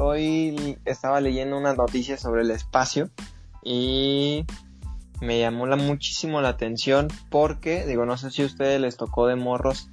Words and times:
hoy 0.00 0.78
estaba 0.84 1.20
leyendo 1.20 1.56
unas 1.56 1.76
noticias 1.76 2.20
sobre 2.20 2.42
el 2.42 2.50
espacio 2.50 3.10
y 3.62 4.44
me 5.20 5.38
llamó 5.38 5.66
la, 5.66 5.76
muchísimo 5.76 6.40
la 6.40 6.48
atención 6.48 7.08
porque, 7.28 7.86
digo, 7.86 8.06
no 8.06 8.16
sé 8.16 8.30
si 8.30 8.42
a 8.42 8.46
ustedes 8.46 8.80
les 8.80 8.96
tocó 8.96 9.26
de 9.26 9.36
morros 9.36 9.90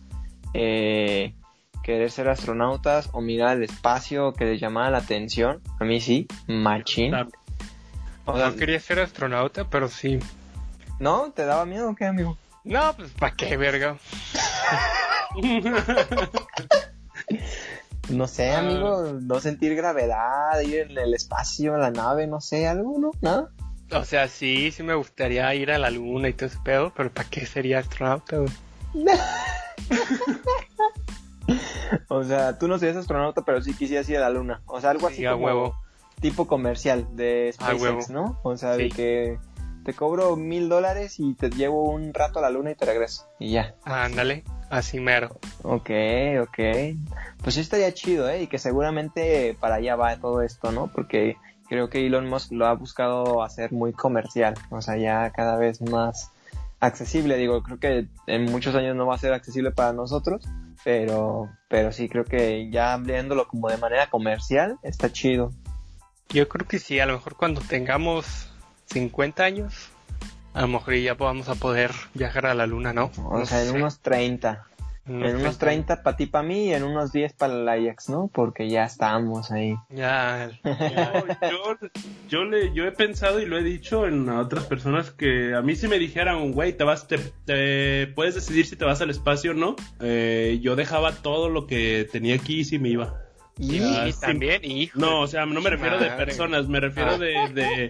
eh, 0.53 1.35
querer 1.83 2.09
ser 2.09 2.29
astronautas 2.29 3.09
o 3.11 3.21
mirar 3.21 3.57
el 3.57 3.63
espacio 3.63 4.33
que 4.33 4.45
les 4.45 4.61
llamaba 4.61 4.89
la 4.89 4.99
atención. 4.99 5.61
A 5.79 5.83
mí 5.83 5.99
sí, 5.99 6.27
machín. 6.47 7.11
no 7.11 8.55
quería 8.55 8.79
ser 8.79 8.99
astronauta, 8.99 9.69
pero 9.69 9.89
sí. 9.89 10.19
¿No? 10.99 11.31
¿Te 11.31 11.45
daba 11.45 11.65
miedo 11.65 11.89
o 11.89 11.95
qué, 11.95 12.05
amigo? 12.05 12.37
No, 12.63 12.93
pues 12.95 13.11
¿para 13.11 13.35
qué, 13.35 13.57
verga? 13.57 13.97
no 18.09 18.27
sé, 18.27 18.51
ah. 18.51 18.59
amigo, 18.59 19.13
no 19.21 19.39
sentir 19.39 19.75
gravedad, 19.75 20.59
ir 20.61 20.91
en 20.91 20.97
el 20.97 21.13
espacio, 21.13 21.75
en 21.75 21.81
la 21.81 21.91
nave, 21.91 22.27
no 22.27 22.41
sé, 22.41 22.67
algo, 22.67 22.97
¿no? 22.99 23.11
¿Nada? 23.21 23.49
O 23.91 24.03
sea, 24.03 24.27
sí, 24.27 24.71
sí 24.71 24.83
me 24.83 24.95
gustaría 24.95 25.53
ir 25.55 25.71
a 25.71 25.77
la 25.77 25.89
luna 25.89 26.29
y 26.29 26.33
todo 26.33 26.47
ese 26.47 26.59
pedo, 26.63 26.91
pero 26.95 27.11
¿para 27.11 27.29
qué 27.29 27.45
sería 27.45 27.79
astronauta, 27.79 28.37
o 32.09 32.23
sea, 32.23 32.57
tú 32.57 32.67
no 32.67 32.79
serías 32.79 32.97
astronauta, 32.97 33.43
pero 33.43 33.61
sí 33.61 33.73
quisieras 33.73 34.09
ir 34.09 34.17
a 34.17 34.21
la 34.21 34.29
luna. 34.29 34.61
O 34.65 34.81
sea, 34.81 34.91
algo 34.91 35.07
así 35.07 35.23
como 35.23 35.45
huevo. 35.45 35.75
tipo 36.19 36.47
comercial 36.47 37.07
de 37.15 37.51
SpaceX, 37.53 38.09
¿no? 38.09 38.39
O 38.43 38.57
sea, 38.57 38.75
de 38.75 38.89
que 38.89 39.39
te 39.85 39.93
cobro 39.93 40.35
mil 40.35 40.67
dólares 40.67 41.19
y 41.19 41.35
te 41.35 41.49
llevo 41.49 41.89
un 41.89 42.13
rato 42.13 42.39
a 42.39 42.41
la 42.41 42.49
luna 42.49 42.71
y 42.71 42.75
te 42.75 42.85
regreso. 42.85 43.29
Y 43.39 43.51
ya. 43.51 43.75
Ándale, 43.83 44.43
así 44.69 44.99
mero. 44.99 45.39
Ok, 45.63 45.89
ok. 46.41 46.59
Pues 47.43 47.55
sí 47.55 47.61
estaría 47.61 47.93
chido, 47.93 48.29
¿eh? 48.29 48.43
Y 48.43 48.47
que 48.47 48.57
seguramente 48.57 49.55
para 49.59 49.75
allá 49.75 49.95
va 49.95 50.17
todo 50.17 50.41
esto, 50.41 50.71
¿no? 50.71 50.87
Porque 50.87 51.37
creo 51.69 51.89
que 51.89 52.05
Elon 52.05 52.27
Musk 52.27 52.51
lo 52.51 52.65
ha 52.67 52.73
buscado 52.73 53.43
hacer 53.43 53.71
muy 53.71 53.93
comercial. 53.93 54.55
O 54.69 54.81
sea, 54.81 54.97
ya 54.97 55.31
cada 55.31 55.57
vez 55.57 55.81
más 55.81 56.31
accesible. 56.79 57.37
Digo, 57.37 57.63
creo 57.63 57.79
que 57.79 58.07
en 58.27 58.45
muchos 58.45 58.75
años 58.75 58.95
no 58.95 59.05
va 59.07 59.15
a 59.15 59.19
ser 59.19 59.33
accesible 59.33 59.71
para 59.71 59.93
nosotros. 59.93 60.43
Pero, 60.83 61.49
pero 61.67 61.91
sí 61.91 62.07
creo 62.07 62.23
que 62.23 62.69
ya 62.69 62.95
viéndolo 62.97 63.47
como 63.47 63.69
de 63.69 63.77
manera 63.77 64.09
comercial 64.09 64.77
está 64.83 65.11
chido. 65.11 65.51
Yo 66.29 66.47
creo 66.47 66.67
que 66.67 66.79
sí, 66.79 66.99
a 66.99 67.05
lo 67.05 67.13
mejor 67.13 67.35
cuando 67.35 67.61
tengamos 67.61 68.49
50 68.85 69.43
años, 69.43 69.89
a 70.57 70.61
lo 70.61 70.67
mejor 70.67 70.95
ya 70.95 71.13
vamos 71.13 71.49
a 71.49 71.55
poder 71.55 71.91
viajar 72.15 72.47
a 72.47 72.55
la 72.55 72.65
luna, 72.65 72.91
¿no? 72.91 73.11
O 73.29 73.45
sea, 73.45 73.63
en 73.63 73.75
unos 73.75 73.99
30. 73.99 74.65
en 75.07 75.35
unos 75.35 75.59
30 75.59 76.01
para 76.01 76.17
ti, 76.17 76.25
para 76.25 76.43
mí, 76.43 76.69
y 76.69 76.73
en 76.73 76.83
unos 76.83 77.11
10 77.11 77.33
para 77.33 77.53
el 77.53 77.69
Ajax, 77.69 78.09
¿no? 78.09 78.27
Porque 78.33 78.67
ya 78.67 78.83
estamos 78.83 79.51
ahí. 79.51 79.75
Ya. 79.91 80.49
yo, 80.63 81.77
yo, 82.27 82.43
le, 82.43 82.73
yo 82.73 82.85
he 82.85 82.91
pensado 82.91 83.39
y 83.39 83.45
lo 83.45 83.55
he 83.59 83.63
dicho 83.63 84.07
en 84.07 84.27
otras 84.29 84.65
personas 84.65 85.11
que 85.11 85.53
a 85.53 85.61
mí 85.61 85.75
si 85.75 85.87
me 85.87 85.99
dijeran, 85.99 86.51
güey, 86.53 86.73
te 86.73 86.83
vas, 86.83 87.07
te, 87.07 88.07
puedes 88.07 88.33
decidir 88.33 88.65
si 88.65 88.75
te 88.75 88.83
vas 88.83 88.99
al 88.99 89.11
espacio 89.11 89.51
o 89.51 89.53
no, 89.53 89.75
eh, 89.99 90.57
yo 90.59 90.75
dejaba 90.75 91.11
todo 91.11 91.49
lo 91.49 91.67
que 91.67 92.09
tenía 92.11 92.33
aquí 92.33 92.61
y 92.61 92.65
si 92.65 92.79
me 92.79 92.89
iba. 92.89 93.21
Y, 93.59 94.11
también, 94.13 94.65
hijo. 94.65 94.99
No, 94.99 95.21
o 95.21 95.27
sea, 95.27 95.45
no 95.45 95.61
me 95.61 95.69
refiero 95.69 95.99
de 95.99 96.09
personas, 96.11 96.67
me 96.67 96.79
refiero 96.79 97.11
ah. 97.11 97.17
de, 97.17 97.49
de 97.53 97.89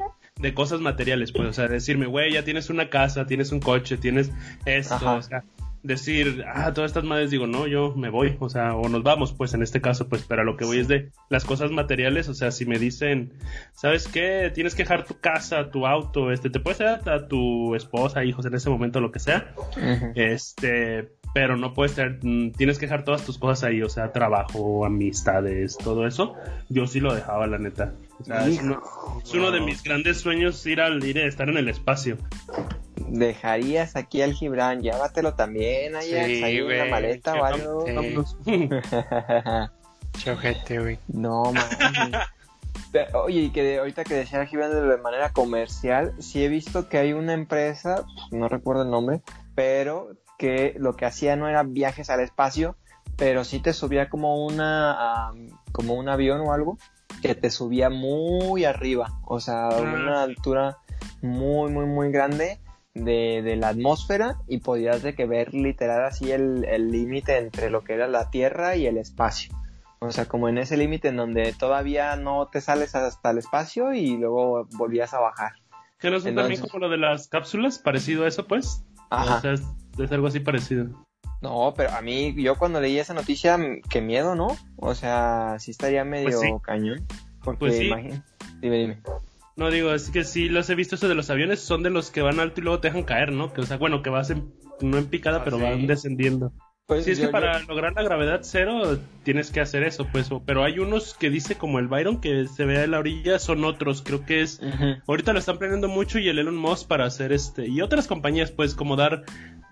cosas 0.53 0.81
materiales, 0.81 1.31
pues, 1.31 1.49
o 1.49 1.53
sea, 1.53 1.67
decirme, 1.67 2.05
güey, 2.05 2.33
ya 2.33 2.43
tienes 2.43 2.69
una 2.69 2.89
casa, 2.89 3.25
tienes 3.25 3.51
un 3.51 3.59
coche, 3.59 3.97
tienes 3.97 4.31
esto, 4.65 5.15
o 5.15 5.21
sea, 5.21 5.43
decir, 5.83 6.43
ah, 6.47 6.73
todas 6.73 6.91
estas 6.91 7.03
madres, 7.03 7.31
digo, 7.31 7.47
no, 7.47 7.67
yo 7.67 7.93
me 7.95 8.09
voy, 8.09 8.35
o 8.39 8.49
sea, 8.49 8.75
o 8.75 8.89
nos 8.89 9.03
vamos, 9.03 9.33
pues, 9.33 9.53
en 9.53 9.63
este 9.63 9.81
caso, 9.81 10.07
pues, 10.07 10.25
pero 10.27 10.43
lo 10.43 10.57
que 10.57 10.65
voy 10.65 10.79
es 10.79 10.87
de 10.87 11.11
las 11.29 11.45
cosas 11.45 11.71
materiales, 11.71 12.27
o 12.29 12.33
sea, 12.33 12.51
si 12.51 12.65
me 12.65 12.77
dicen, 12.77 13.33
¿sabes 13.73 14.07
qué? 14.07 14.51
Tienes 14.53 14.75
que 14.75 14.83
dejar 14.83 15.05
tu 15.05 15.19
casa, 15.19 15.71
tu 15.71 15.87
auto, 15.87 16.31
este, 16.31 16.49
te 16.49 16.59
puedes 16.59 16.79
dar 16.79 17.07
a 17.09 17.27
tu 17.27 17.75
esposa, 17.75 18.23
hijos, 18.23 18.45
en 18.45 18.53
ese 18.53 18.69
momento, 18.69 18.99
lo 18.99 19.11
que 19.11 19.19
sea, 19.19 19.53
este, 20.15 21.16
pero 21.33 21.57
no 21.57 21.73
puedes 21.73 21.95
tener, 21.95 22.19
mm, 22.21 22.51
tienes 22.51 22.79
que 22.79 22.85
dejar 22.85 23.03
todas 23.03 23.23
tus 23.23 23.37
cosas 23.37 23.63
ahí, 23.63 23.81
o 23.81 23.89
sea, 23.89 24.11
trabajo, 24.11 24.85
amistades, 24.85 25.77
todo 25.77 26.07
eso, 26.07 26.35
yo 26.69 26.87
sí 26.87 26.99
lo 26.99 27.13
dejaba, 27.13 27.47
la 27.47 27.57
neta. 27.57 27.93
O 28.19 28.23
sea, 28.23 28.47
es, 28.47 28.61
uno, 29.33 29.51
de 29.51 29.61
mis 29.61 29.83
grandes 29.83 30.19
sueños 30.19 30.65
ir 30.65 30.81
al 30.81 31.03
ir 31.03 31.19
a 31.19 31.27
estar 31.27 31.49
en 31.49 31.57
el 31.57 31.69
espacio. 31.69 32.17
Dejarías 32.95 33.95
aquí 33.95 34.21
al 34.21 34.33
Gibran, 34.33 34.81
llévatelo 34.81 35.35
también, 35.35 35.95
ahí 35.95 36.41
sí, 36.41 36.61
una 36.61 36.85
maleta 36.85 37.35
o 37.35 37.43
algo. 37.43 37.85
Chojete, 40.17 40.79
güey. 40.81 40.99
No, 41.07 41.53
man. 41.53 42.11
Oye, 43.13 43.41
y 43.41 43.49
que 43.51 43.77
ahorita 43.77 44.03
que 44.03 44.15
decía 44.15 44.45
Gibran 44.45 44.71
de 44.71 44.97
manera 44.97 45.31
comercial, 45.31 46.13
sí 46.19 46.43
he 46.43 46.47
visto 46.47 46.89
que 46.89 46.97
hay 46.97 47.13
una 47.13 47.33
empresa, 47.33 48.05
no 48.31 48.47
recuerdo 48.47 48.83
el 48.83 48.89
nombre, 48.89 49.21
pero 49.53 50.15
que 50.37 50.75
lo 50.77 50.95
que 50.95 51.05
hacía 51.05 51.35
no 51.35 51.47
era 51.47 51.63
viajes 51.63 52.09
al 52.09 52.19
espacio, 52.19 52.75
pero 53.15 53.43
sí 53.43 53.59
te 53.59 53.73
subía 53.73 54.09
como 54.09 54.45
una, 54.45 55.31
como 55.71 55.95
un 55.95 56.09
avión 56.09 56.41
o 56.41 56.53
algo, 56.53 56.77
que 57.21 57.35
te 57.35 57.49
subía 57.49 57.89
muy 57.89 58.65
arriba, 58.65 59.19
o 59.25 59.39
sea, 59.39 59.69
a 59.69 59.77
una 59.79 60.23
altura 60.23 60.77
muy, 61.21 61.71
muy, 61.71 61.85
muy 61.85 62.11
grande 62.11 62.59
de, 62.93 63.41
de, 63.43 63.55
la 63.55 63.69
atmósfera 63.69 64.37
y 64.47 64.59
podías 64.59 65.01
de 65.01 65.15
que 65.15 65.25
ver 65.25 65.53
literal 65.53 66.05
así 66.05 66.31
el 66.31 66.91
límite 66.91 67.37
entre 67.37 67.69
lo 67.69 67.83
que 67.83 67.93
era 67.93 68.07
la 68.07 68.29
Tierra 68.29 68.75
y 68.75 68.85
el 68.85 68.97
espacio. 68.97 69.55
O 69.99 70.11
sea, 70.11 70.25
como 70.25 70.47
en 70.47 70.57
ese 70.59 70.77
límite 70.77 71.07
en 71.07 71.17
donde 71.17 71.53
todavía 71.53 72.15
no 72.15 72.47
te 72.47 72.61
sales 72.61 72.93
hasta 72.93 73.31
el 73.31 73.39
espacio 73.39 73.93
y 73.93 74.17
luego 74.17 74.67
volvías 74.73 75.13
a 75.13 75.19
bajar. 75.19 75.53
Que 75.99 76.11
no 76.11 76.19
son 76.19 76.35
también 76.35 76.61
como 76.61 76.77
lo 76.77 76.89
de 76.89 76.97
las 76.97 77.27
cápsulas, 77.27 77.79
parecido 77.79 78.25
a 78.25 78.27
eso, 78.27 78.45
pues. 78.45 78.83
Ajá. 79.09 79.37
O 79.37 79.41
sea, 79.41 79.55
es 79.99 80.11
algo 80.11 80.27
así 80.27 80.39
parecido. 80.39 80.87
No, 81.41 81.73
pero 81.75 81.91
a 81.91 82.01
mí, 82.01 82.33
yo 82.41 82.57
cuando 82.57 82.81
leí 82.81 82.97
esa 82.97 83.13
noticia, 83.13 83.59
qué 83.89 84.01
miedo, 84.01 84.35
¿no? 84.35 84.57
O 84.75 84.95
sea, 84.95 85.57
sí 85.59 85.71
estaría 85.71 86.03
medio 86.03 86.39
pues 86.39 86.61
cañón. 86.63 87.05
Porque 87.43 87.59
pues 87.59 87.77
sí. 87.77 87.91
Dime, 88.59 88.77
dime. 88.77 89.01
No, 89.55 89.71
digo, 89.71 89.93
es 89.93 90.09
que 90.09 90.23
sí 90.23 90.49
los 90.49 90.69
he 90.69 90.75
visto 90.75 90.95
eso 90.95 91.07
de 91.07 91.15
los 91.15 91.29
aviones, 91.29 91.59
son 91.59 91.83
de 91.83 91.89
los 91.89 92.11
que 92.11 92.21
van 92.21 92.39
alto 92.39 92.61
y 92.61 92.63
luego 92.63 92.79
te 92.79 92.89
dejan 92.89 93.03
caer, 93.03 93.31
¿no? 93.31 93.53
Que, 93.53 93.61
o 93.61 93.65
sea, 93.65 93.77
bueno, 93.77 94.01
que 94.03 94.09
vas 94.09 94.29
en, 94.29 94.53
no 94.81 94.97
en 94.97 95.07
picada, 95.07 95.39
ah, 95.39 95.41
pero 95.43 95.59
van 95.59 95.87
descendiendo. 95.87 96.51
Pues 96.87 97.03
sí, 97.03 97.11
es 97.11 97.19
que 97.19 97.27
para 97.27 97.59
lograr 97.63 97.93
la 97.93 98.01
gravedad 98.01 98.39
cero 98.43 98.97
tienes 99.23 99.51
que 99.51 99.59
hacer 99.59 99.83
eso, 99.83 100.07
pues. 100.09 100.29
Pero 100.45 100.63
hay 100.63 100.79
unos 100.79 101.15
que 101.15 101.29
dice 101.29 101.55
como 101.55 101.79
el 101.79 101.89
Byron 101.89 102.21
que 102.21 102.47
se 102.47 102.63
ve 102.63 102.81
en 102.81 102.91
la 102.91 102.99
orilla, 102.99 103.39
son 103.39 103.65
otros. 103.65 104.01
Creo 104.01 104.25
que 104.25 104.41
es. 104.41 104.61
Ahorita 105.05 105.33
lo 105.33 105.39
están 105.39 105.57
planeando 105.57 105.89
mucho 105.89 106.17
y 106.17 106.29
el 106.29 106.39
Elon 106.39 106.55
Musk 106.55 106.87
para 106.87 107.05
hacer 107.05 107.33
este. 107.33 107.67
Y 107.67 107.81
otras 107.81 108.07
compañías, 108.07 108.51
pues, 108.51 108.73
como 108.73 108.95
dar 108.95 109.25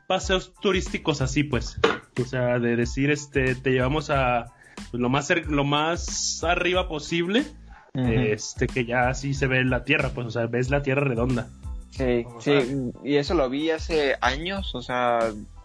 paseos 0.07 0.53
turísticos 0.61 1.21
así, 1.21 1.43
pues. 1.43 1.79
O 2.21 2.25
sea, 2.25 2.59
de 2.59 2.75
decir, 2.75 3.11
este, 3.11 3.55
te 3.55 3.71
llevamos 3.71 4.09
a 4.09 4.53
pues, 4.91 5.01
lo 5.01 5.09
más 5.09 5.29
lo 5.47 5.63
más 5.63 6.43
arriba 6.43 6.88
posible, 6.88 7.45
este, 7.93 8.67
que 8.67 8.85
ya 8.85 9.09
así 9.09 9.33
se 9.33 9.47
ve 9.47 9.63
la 9.63 9.83
Tierra, 9.83 10.09
pues, 10.13 10.27
o 10.27 10.31
sea, 10.31 10.47
ves 10.47 10.69
la 10.69 10.81
Tierra 10.81 11.03
redonda. 11.03 11.47
Sí, 11.91 12.25
sí, 12.39 12.91
y 13.03 13.16
eso 13.16 13.35
lo 13.35 13.49
vi 13.49 13.71
hace 13.71 14.17
años, 14.19 14.75
o 14.75 14.81
sea, 14.81 15.19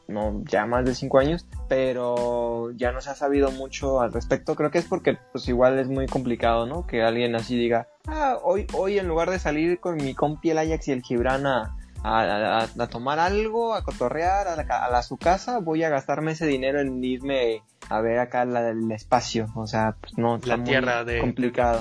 no, 0.06 0.42
ya 0.44 0.66
más 0.66 0.84
de 0.84 0.94
cinco 0.94 1.18
años, 1.18 1.46
pero 1.68 2.70
ya 2.76 2.92
no 2.92 3.00
se 3.00 3.10
ha 3.10 3.14
sabido 3.14 3.50
mucho 3.50 4.00
al 4.00 4.12
respecto. 4.12 4.54
Creo 4.54 4.70
que 4.70 4.78
es 4.78 4.84
porque, 4.84 5.18
pues 5.32 5.48
igual 5.48 5.78
es 5.78 5.88
muy 5.88 6.06
complicado, 6.06 6.66
¿no? 6.66 6.86
Que 6.86 7.02
alguien 7.02 7.34
así 7.34 7.56
diga, 7.56 7.88
ah, 8.06 8.38
hoy, 8.42 8.66
hoy 8.74 8.98
en 8.98 9.08
lugar 9.08 9.30
de 9.30 9.38
salir 9.38 9.80
con 9.80 9.96
mi 9.96 10.14
compi 10.14 10.50
el 10.50 10.58
Ajax 10.58 10.88
y 10.88 10.92
el 10.92 11.02
Gibran 11.02 11.46
a, 11.46 11.76
a, 12.02 12.66
tomar 12.90 13.18
algo, 13.18 13.74
a 13.74 13.82
cotorrear 13.82 14.48
a, 14.48 15.02
su 15.02 15.16
casa, 15.16 15.58
voy 15.58 15.84
a 15.84 15.88
gastarme 15.88 16.32
ese 16.32 16.46
dinero 16.46 16.80
en 16.80 17.02
irme 17.02 17.62
a 17.88 18.00
ver 18.00 18.18
acá 18.18 18.42
el 18.42 18.90
espacio. 18.92 19.46
O 19.54 19.66
sea, 19.66 19.96
pues 20.00 20.16
no, 20.16 20.36
está 20.36 20.56
la 20.56 20.64
tierra 20.64 21.04
de 21.04 21.20
complicado. 21.20 21.80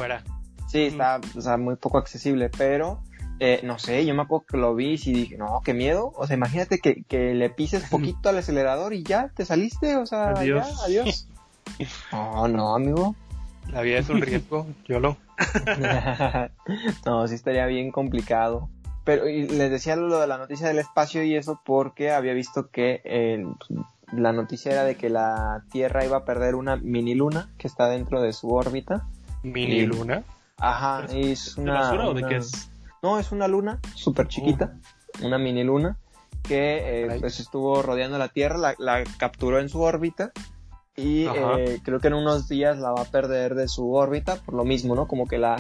Sí, 0.68 0.84
está 0.84 1.20
o 1.36 1.42
sea, 1.42 1.58
muy 1.58 1.76
poco 1.78 1.98
accesible, 1.98 2.50
pero 2.50 3.02
eh, 3.40 3.62
no 3.64 3.80
sé, 3.80 4.06
yo 4.06 4.14
me 4.14 4.24
acuerdo 4.24 4.46
que 4.48 4.58
lo 4.58 4.76
vi 4.76 4.96
y 5.02 5.14
dije, 5.14 5.38
no, 5.38 5.62
qué 5.64 5.74
miedo. 5.74 6.12
O 6.16 6.28
sea, 6.28 6.36
imagínate 6.36 6.80
que, 6.80 7.04
que 7.04 7.34
le 7.34 7.50
pises 7.50 7.84
poquito 7.90 8.30
al 8.30 8.38
acelerador 8.38 8.94
y 8.94 9.04
ya 9.04 9.30
te 9.30 9.46
saliste, 9.46 9.96
o 9.96 10.06
sea, 10.06 10.32
adiós. 10.32 10.68
Ya, 10.68 10.86
adiós. 10.86 11.28
No, 12.12 12.48
no, 12.48 12.76
amigo. 12.76 13.16
La 13.72 13.82
vida 13.82 14.00
es 14.00 14.10
un 14.10 14.22
riesgo, 14.22 14.66
yo 14.88 15.00
lo. 15.00 15.18
no, 17.06 17.28
sí 17.28 17.36
estaría 17.36 17.68
bien 17.68 17.92
complicado. 17.92 18.70
Pero 19.10 19.26
les 19.26 19.72
decía 19.72 19.96
lo 19.96 20.20
de 20.20 20.28
la 20.28 20.38
noticia 20.38 20.68
del 20.68 20.78
espacio 20.78 21.24
y 21.24 21.36
eso 21.36 21.60
porque 21.66 22.12
había 22.12 22.36
visto 22.36 22.70
que 22.70 23.02
eh, 23.04 23.44
la 24.14 24.34
noticia 24.34 24.72
era 24.72 24.84
de 24.84 24.98
que 24.98 25.10
la 25.10 25.64
Tierra 25.72 26.06
iba 26.06 26.18
a 26.18 26.26
perder 26.26 26.54
una 26.54 26.76
mini 26.76 27.16
luna 27.16 27.50
que 27.58 27.66
está 27.66 27.90
dentro 27.90 28.22
de 28.22 28.34
su 28.34 28.54
órbita. 28.54 29.08
¿Mini 29.42 29.88
luna? 29.88 30.24
Ajá, 30.60 31.08
es 31.12 31.58
una. 31.58 31.92
¿De 31.92 31.98
o 31.98 32.14
de 32.14 32.24
qué 32.28 32.36
es? 32.36 32.70
No, 33.02 33.18
es 33.18 33.32
una 33.32 33.48
luna 33.48 33.80
súper 33.96 34.28
chiquita, 34.28 34.76
uh. 35.20 35.26
una 35.26 35.40
mini 35.40 35.64
luna 35.64 35.98
que 36.44 37.06
eh, 37.06 37.18
pues 37.20 37.40
estuvo 37.40 37.82
rodeando 37.82 38.20
la 38.20 38.28
Tierra, 38.28 38.76
la, 38.78 39.04
capturó 39.18 39.60
en 39.60 39.70
su 39.70 39.82
órbita 39.82 40.34
y 40.96 41.26
eh, 41.26 41.80
creo 41.84 42.00
que 42.00 42.10
en 42.10 42.14
unos 42.14 42.48
días 42.48 42.78
la 42.78 42.92
va 42.92 43.02
a 43.02 43.06
perder 43.06 43.56
de 43.56 43.70
su 43.70 43.92
órbita 43.92 44.36
por 44.36 44.54
lo 44.54 44.66
mismo, 44.66 44.94
¿no? 44.94 45.08
Como 45.08 45.26
que 45.26 45.40
la, 45.40 45.56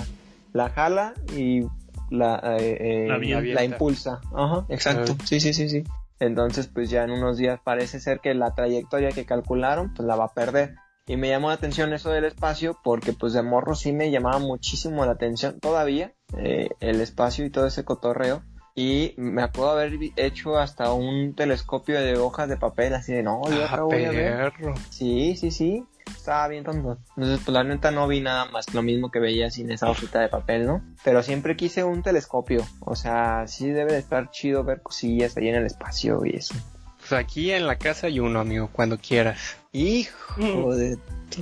la 0.53 0.69
jala 0.69 1.15
y 1.35 1.63
la, 2.09 2.57
eh, 2.59 3.07
eh, 3.07 3.53
la, 3.53 3.63
impulsa. 3.63 4.21
Ajá, 4.35 4.65
exacto. 4.69 5.15
Sí, 5.25 5.39
sí, 5.39 5.53
sí, 5.53 5.69
sí. 5.69 5.83
Entonces, 6.19 6.67
pues 6.67 6.89
ya 6.89 7.03
en 7.03 7.11
unos 7.11 7.37
días 7.37 7.59
parece 7.63 7.99
ser 7.99 8.19
que 8.19 8.33
la 8.33 8.53
trayectoria 8.53 9.09
que 9.11 9.25
calcularon, 9.25 9.93
pues 9.93 10.07
la 10.07 10.15
va 10.15 10.25
a 10.25 10.33
perder. 10.33 10.75
Y 11.07 11.17
me 11.17 11.29
llamó 11.29 11.47
la 11.47 11.55
atención 11.55 11.93
eso 11.93 12.11
del 12.11 12.25
espacio 12.25 12.77
porque 12.83 13.13
pues 13.13 13.33
de 13.33 13.41
morro 13.41 13.73
sí 13.73 13.93
me 13.93 14.11
llamaba 14.11 14.37
muchísimo 14.37 15.05
la 15.05 15.13
atención 15.13 15.59
todavía 15.59 16.13
el 16.37 17.01
espacio 17.01 17.45
y 17.45 17.49
todo 17.49 17.65
ese 17.65 17.83
cotorreo. 17.83 18.43
Y 18.79 19.13
me 19.17 19.43
acuerdo 19.43 19.71
haber 19.71 19.99
hecho 20.15 20.57
hasta 20.57 20.93
un 20.93 21.35
telescopio 21.35 21.99
de 21.99 22.17
hojas 22.17 22.47
de 22.47 22.55
papel, 22.55 22.93
así 22.93 23.11
de 23.11 23.23
no, 23.23 23.41
yo 23.49 23.65
acabo 23.65 23.91
de 23.91 24.07
ver. 24.07 24.53
Sí, 24.89 25.35
sí, 25.35 25.51
sí. 25.51 25.83
Estaba 26.07 26.47
bien 26.47 26.63
tonto. 26.63 26.97
Entonces, 27.17 27.41
pues 27.43 27.49
la 27.49 27.65
neta 27.65 27.91
no 27.91 28.07
vi 28.07 28.21
nada 28.21 28.45
más 28.45 28.73
lo 28.73 28.81
mismo 28.81 29.11
que 29.11 29.19
veía 29.19 29.51
sin 29.51 29.69
esa 29.69 29.89
hojita 29.89 30.21
de 30.21 30.29
papel, 30.29 30.65
¿no? 30.65 30.81
Pero 31.03 31.23
siempre 31.23 31.57
quise 31.57 31.83
un 31.83 32.03
telescopio. 32.03 32.65
O 32.79 32.95
sea, 32.95 33.47
sí 33.47 33.69
debe 33.69 33.91
de 33.91 33.99
estar 33.99 34.31
chido 34.31 34.63
ver 34.63 34.81
cosillas 34.81 35.35
ahí 35.35 35.49
en 35.49 35.55
el 35.55 35.65
espacio 35.65 36.21
y 36.23 36.37
eso. 36.37 36.55
Pues 36.99 37.11
aquí 37.11 37.51
en 37.51 37.67
la 37.67 37.77
casa 37.77 38.07
hay 38.07 38.21
uno, 38.21 38.39
amigo, 38.39 38.69
cuando 38.71 38.97
quieras. 38.97 39.57
Hijo 39.73 40.35
mm. 40.37 40.71
de... 40.71 40.97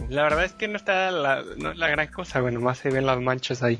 La 0.10 0.24
verdad 0.24 0.44
es 0.44 0.54
que 0.54 0.68
no 0.68 0.76
está 0.76 1.12
la, 1.12 1.44
la 1.44 1.88
gran 1.88 2.08
cosa, 2.08 2.42
bueno, 2.42 2.60
más 2.62 2.80
se 2.80 2.90
ven 2.90 3.06
las 3.06 3.22
manchas 3.22 3.62
ahí. 3.62 3.80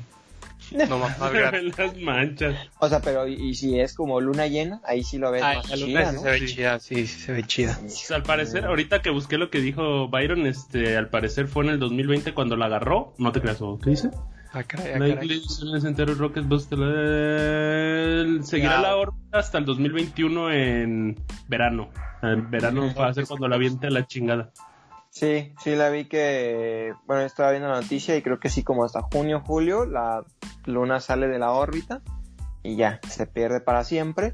No 0.88 0.98
más, 0.98 1.18
las 1.78 1.96
manchas. 1.98 2.56
O 2.78 2.88
sea, 2.88 3.00
pero 3.00 3.26
y, 3.26 3.54
si 3.54 3.78
es 3.78 3.94
como 3.94 4.20
luna 4.20 4.46
llena, 4.46 4.80
ahí 4.84 5.02
sí 5.02 5.18
lo 5.18 5.30
ves 5.30 5.42
más 5.42 5.66
chida, 5.72 6.12
Se 6.12 6.30
ve 6.30 6.46
chida, 6.46 6.80
sí, 6.80 7.06
se 7.06 7.32
ve 7.32 7.42
chida. 7.44 7.78
al 8.10 8.22
parecer, 8.22 8.64
ahorita 8.64 9.02
que 9.02 9.10
busqué 9.10 9.38
lo 9.38 9.50
que 9.50 9.60
dijo 9.60 10.08
Byron, 10.08 10.46
este, 10.46 10.96
al 10.96 11.08
parecer 11.08 11.46
fue 11.48 11.64
en 11.64 11.70
el 11.70 11.78
2020 11.78 12.34
cuando 12.34 12.56
la 12.56 12.66
agarró. 12.66 13.14
No 13.18 13.32
te 13.32 13.40
creas, 13.40 13.58
¿qué 13.82 13.90
dice? 13.90 14.10
Ah, 14.52 14.62
caray, 14.62 14.92
ah, 14.92 15.20
Seguirá 18.42 18.80
la 18.80 18.96
órbita 18.96 19.38
hasta 19.38 19.58
el 19.58 19.66
2021 19.66 20.50
en 20.52 21.16
verano. 21.48 21.90
En 22.22 22.50
verano 22.50 22.94
va 22.98 23.08
a 23.08 23.14
ser 23.14 23.26
cuando 23.26 23.46
la 23.46 23.56
aviente 23.56 23.90
la 23.90 24.06
chingada. 24.06 24.50
Sí, 25.18 25.52
sí 25.60 25.74
la 25.74 25.90
vi 25.90 26.04
que, 26.04 26.94
bueno, 27.08 27.22
estaba 27.22 27.50
viendo 27.50 27.68
la 27.68 27.80
noticia 27.80 28.14
y 28.14 28.22
creo 28.22 28.38
que 28.38 28.50
sí, 28.50 28.62
como 28.62 28.84
hasta 28.84 29.02
junio, 29.02 29.42
julio, 29.44 29.84
la 29.84 30.24
luna 30.64 31.00
sale 31.00 31.26
de 31.26 31.40
la 31.40 31.50
órbita 31.50 32.02
y 32.62 32.76
ya, 32.76 33.00
se 33.08 33.26
pierde 33.26 33.60
para 33.60 33.82
siempre. 33.82 34.30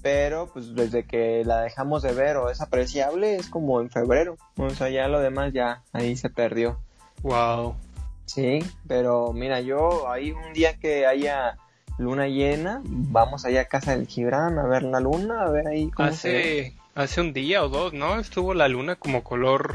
Pero 0.00 0.46
pues 0.50 0.74
desde 0.74 1.04
que 1.04 1.44
la 1.44 1.60
dejamos 1.60 2.02
de 2.02 2.14
ver 2.14 2.38
o 2.38 2.48
es 2.48 2.62
apreciable 2.62 3.36
es 3.36 3.50
como 3.50 3.82
en 3.82 3.90
febrero. 3.90 4.38
O 4.56 4.70
sea, 4.70 4.88
ya 4.88 5.06
lo 5.06 5.20
demás 5.20 5.52
ya 5.52 5.82
ahí 5.92 6.16
se 6.16 6.30
perdió. 6.30 6.80
Wow. 7.20 7.76
Sí, 8.24 8.60
pero 8.88 9.34
mira, 9.34 9.60
yo 9.60 10.10
ahí 10.10 10.32
un 10.32 10.54
día 10.54 10.78
que 10.78 11.04
haya 11.04 11.58
luna 11.98 12.26
llena, 12.26 12.80
vamos 12.84 13.44
allá 13.44 13.60
a 13.60 13.66
casa 13.66 13.94
del 13.94 14.06
Gibran 14.06 14.58
a 14.58 14.66
ver 14.66 14.82
la 14.82 14.98
luna, 14.98 15.42
a 15.42 15.50
ver 15.50 15.68
ahí 15.68 15.90
cómo 15.90 16.08
hace, 16.08 16.74
Hace 16.94 17.20
un 17.20 17.34
día 17.34 17.62
o 17.62 17.68
dos, 17.68 17.92
¿no? 17.92 18.18
Estuvo 18.18 18.54
la 18.54 18.68
luna 18.68 18.96
como 18.96 19.22
color 19.22 19.74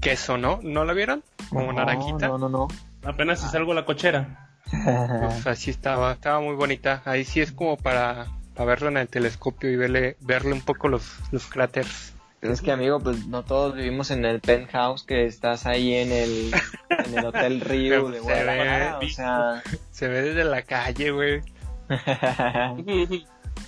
queso, 0.00 0.38
¿no? 0.38 0.60
¿No 0.62 0.84
la 0.84 0.92
vieron? 0.92 1.22
Como 1.50 1.72
naranjita. 1.72 2.28
No, 2.28 2.38
no, 2.38 2.48
no. 2.48 2.68
Apenas 3.04 3.40
si 3.40 3.48
salgo 3.48 3.74
la 3.74 3.84
cochera. 3.84 4.50
pues 4.70 5.46
así 5.46 5.70
estaba, 5.70 6.12
estaba 6.12 6.40
muy 6.40 6.54
bonita. 6.54 7.02
Ahí 7.04 7.24
sí 7.24 7.40
es 7.40 7.52
como 7.52 7.76
para, 7.76 8.26
para 8.54 8.66
verlo 8.66 8.88
en 8.88 8.96
el 8.96 9.08
telescopio 9.08 9.70
y 9.70 9.76
verle, 9.76 10.16
verle 10.20 10.52
un 10.52 10.62
poco 10.62 10.88
los, 10.88 11.18
los 11.30 11.46
cráteres. 11.46 12.14
Pero 12.40 12.52
es 12.52 12.60
que 12.60 12.70
amigo, 12.70 13.00
pues 13.00 13.26
no 13.26 13.44
todos 13.44 13.74
vivimos 13.74 14.10
en 14.10 14.24
el 14.24 14.40
penthouse 14.40 15.04
que 15.04 15.24
estás 15.26 15.66
ahí 15.66 15.94
en 15.94 16.12
el, 16.12 16.54
en 16.90 17.18
el 17.18 17.24
Hotel 17.24 17.60
Río 17.62 18.08
de 18.10 18.20
Guadalajara, 18.20 18.98
o 18.98 19.08
sea... 19.08 19.62
Se 19.90 20.06
ve 20.08 20.22
desde 20.22 20.44
la 20.44 20.62
calle, 20.62 21.10
güey. 21.10 21.42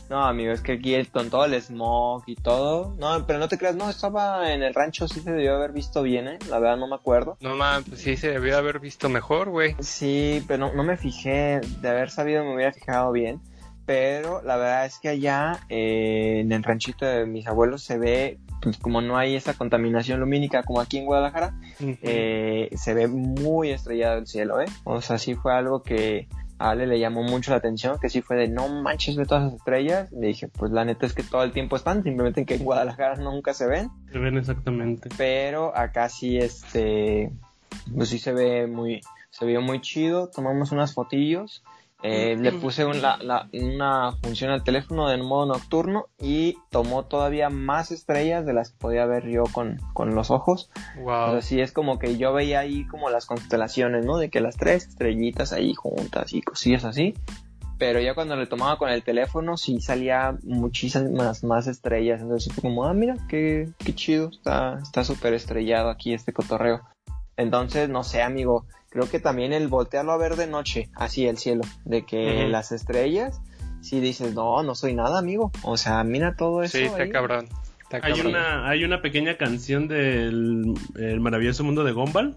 No, 0.08 0.25
amigo, 0.25 0.52
es 0.52 0.62
que 0.62 0.72
aquí 0.72 0.96
con 1.06 1.28
todo 1.28 1.44
el 1.44 1.60
smog 1.60 2.22
y 2.26 2.34
todo. 2.34 2.94
No, 2.99 3.26
pero 3.26 3.38
no 3.38 3.49
te 3.49 3.58
creas, 3.58 3.76
no, 3.76 3.90
estaba 3.90 4.52
en 4.52 4.62
el 4.62 4.72
rancho, 4.72 5.06
sí 5.06 5.20
se 5.20 5.32
debió 5.32 5.56
haber 5.56 5.72
visto 5.72 6.02
bien, 6.02 6.28
¿eh? 6.28 6.38
La 6.49 6.58
verdad 6.58 6.78
no 6.78 6.88
me 6.88 6.94
acuerdo. 6.94 7.37
No, 7.40 7.55
man, 7.56 7.84
pues 7.84 8.00
sí 8.00 8.16
se 8.16 8.31
debió 8.31 8.56
haber 8.56 8.81
visto 8.81 9.10
mejor, 9.10 9.50
güey. 9.50 9.76
Sí, 9.81 10.43
pero 10.49 10.72
no, 10.72 10.82
me 10.82 10.96
fijé, 10.96 11.60
de 11.82 11.88
haber 11.88 12.10
sabido 12.10 12.43
me 12.44 12.55
hubiera 12.55 12.72
fijado 12.72 13.12
bien. 13.12 13.40
Pero 13.84 14.43
la 14.43 14.56
verdad 14.56 14.87
es 14.87 14.99
que 14.99 15.08
allá 15.08 15.60
eh, 15.70 16.40
en 16.40 16.52
el 16.52 16.62
ranchito 16.62 17.06
de 17.06 17.25
mis 17.25 17.46
abuelos 17.46 17.82
se 17.82 17.96
ve, 17.96 18.38
pues 18.61 18.76
como 18.76 19.00
no 19.00 19.16
hay 19.16 19.34
esa 19.34 19.54
contaminación 19.54 20.20
lumínica 20.20 20.62
como 20.62 20.81
aquí 20.81 20.99
en 20.99 21.06
Guadalajara, 21.06 21.54
eh, 21.81 22.69
se 22.76 22.94
ve 22.94 23.08
muy 23.08 23.70
estrellado 23.70 24.19
el 24.19 24.26
cielo, 24.26 24.61
¿eh? 24.61 24.66
O 24.84 25.00
sea, 25.00 25.16
sí 25.16 25.34
fue 25.34 25.54
algo 25.54 25.82
que 25.82 26.28
a 26.58 26.70
Ale 26.70 26.87
le 26.87 26.99
llamó 26.99 27.22
mucho 27.22 27.50
la 27.52 27.58
atención, 27.58 27.99
que 28.00 28.08
sí 28.08 28.22
fue 28.22 28.37
de 28.37 28.49
no 28.49 28.69
manches 28.69 29.16
de 29.16 29.25
todas 29.25 29.44
las 29.44 29.55
estrellas. 29.55 30.10
Le 30.12 30.28
dije, 30.28 30.49
pues 30.49 30.72
la 30.72 30.84
neta 30.84 31.06
es 31.06 31.14
que 31.14 31.22
todo 31.22 31.43
el 31.43 31.52
tiempo 31.52 31.76
están, 31.76 32.02
simplemente 32.02 32.44
que 32.44 32.55
en 32.55 32.64
Guadalajara 32.64 33.16
nunca 33.16 33.55
se 33.55 33.66
ven. 33.66 33.90
Se 34.12 34.19
ven 34.19 34.37
exactamente. 34.37 35.08
Pero 35.16 35.76
acá 35.76 36.08
sí, 36.08 36.38
este, 36.38 37.32
pues 37.94 38.08
sí 38.08 38.19
se 38.19 38.32
ve 38.32 38.66
muy, 38.66 39.00
se 39.31 39.46
vio 39.46 39.60
muy 39.60 39.81
chido. 39.81 40.28
Tomamos 40.28 40.72
unas 40.72 40.94
fotillos 40.94 41.62
eh, 42.02 42.36
le 42.36 42.52
puse 42.52 42.84
una 42.84 44.12
función 44.22 44.52
al 44.52 44.62
teléfono 44.62 45.08
de 45.08 45.16
modo 45.16 45.46
nocturno 45.46 46.06
y 46.20 46.56
tomó 46.70 47.06
todavía 47.06 47.50
más 47.50 47.90
estrellas 47.90 48.46
de 48.46 48.52
las 48.52 48.70
que 48.70 48.78
podía 48.78 49.04
ver 49.06 49.28
yo 49.28 49.44
con, 49.52 49.80
los 50.14 50.30
ojos. 50.30 50.70
Wow. 51.02 51.36
Así 51.36 51.60
es 51.60 51.72
como 51.72 51.98
que 51.98 52.16
yo 52.16 52.32
veía 52.32 52.60
ahí 52.60 52.86
como 52.86 53.10
las 53.10 53.26
constelaciones, 53.26 54.04
¿no? 54.04 54.16
De 54.16 54.30
que 54.30 54.40
las 54.40 54.56
tres 54.56 54.86
estrellitas 54.86 55.52
ahí 55.52 55.74
juntas 55.74 56.32
y 56.32 56.40
cosillas 56.40 56.84
así. 56.84 57.14
Pero 57.78 58.00
ya 58.00 58.14
cuando 58.14 58.36
le 58.36 58.46
tomaba 58.46 58.76
con 58.76 58.90
el 58.90 59.02
teléfono 59.02 59.56
sí 59.56 59.80
salía 59.80 60.36
muchísimas 60.44 61.42
más 61.42 61.66
estrellas. 61.66 62.20
Entonces 62.20 62.52
fue 62.52 62.62
como, 62.62 62.84
ah, 62.84 62.94
mira, 62.94 63.16
qué, 63.28 63.68
qué 63.78 63.94
chido, 63.94 64.30
está 64.30 65.04
súper 65.04 65.34
estrellado 65.34 65.90
aquí 65.90 66.12
este 66.14 66.32
cotorreo. 66.32 66.82
Entonces, 67.38 67.88
no 67.88 68.02
sé, 68.02 68.20
amigo, 68.20 68.67
creo 68.90 69.08
que 69.08 69.20
también 69.20 69.52
el 69.52 69.69
voltearlo 69.69 70.12
a 70.12 70.19
ver 70.19 70.35
de 70.35 70.49
noche, 70.49 70.90
así 70.96 71.26
el 71.26 71.38
cielo, 71.38 71.62
de 71.85 72.05
que 72.05 72.49
las 72.49 72.73
estrellas, 72.73 73.40
si 73.81 74.00
dices, 74.00 74.35
no, 74.35 74.62
no 74.64 74.75
soy 74.75 74.93
nada, 74.93 75.20
amigo. 75.20 75.52
O 75.62 75.76
sea, 75.76 76.02
mira 76.02 76.35
todo 76.37 76.64
eso. 76.64 76.76
Sí, 76.76 76.85
está 76.85 77.08
cabrón. 77.08 77.46
hay, 78.02 78.20
una, 78.20 78.69
hay 78.69 78.85
una 78.85 79.00
pequeña 79.00 79.37
canción 79.37 79.87
del 79.87 80.75
maravilloso 81.21 81.62
mundo 81.62 81.85
de 81.85 81.92
Gumball. 81.92 82.37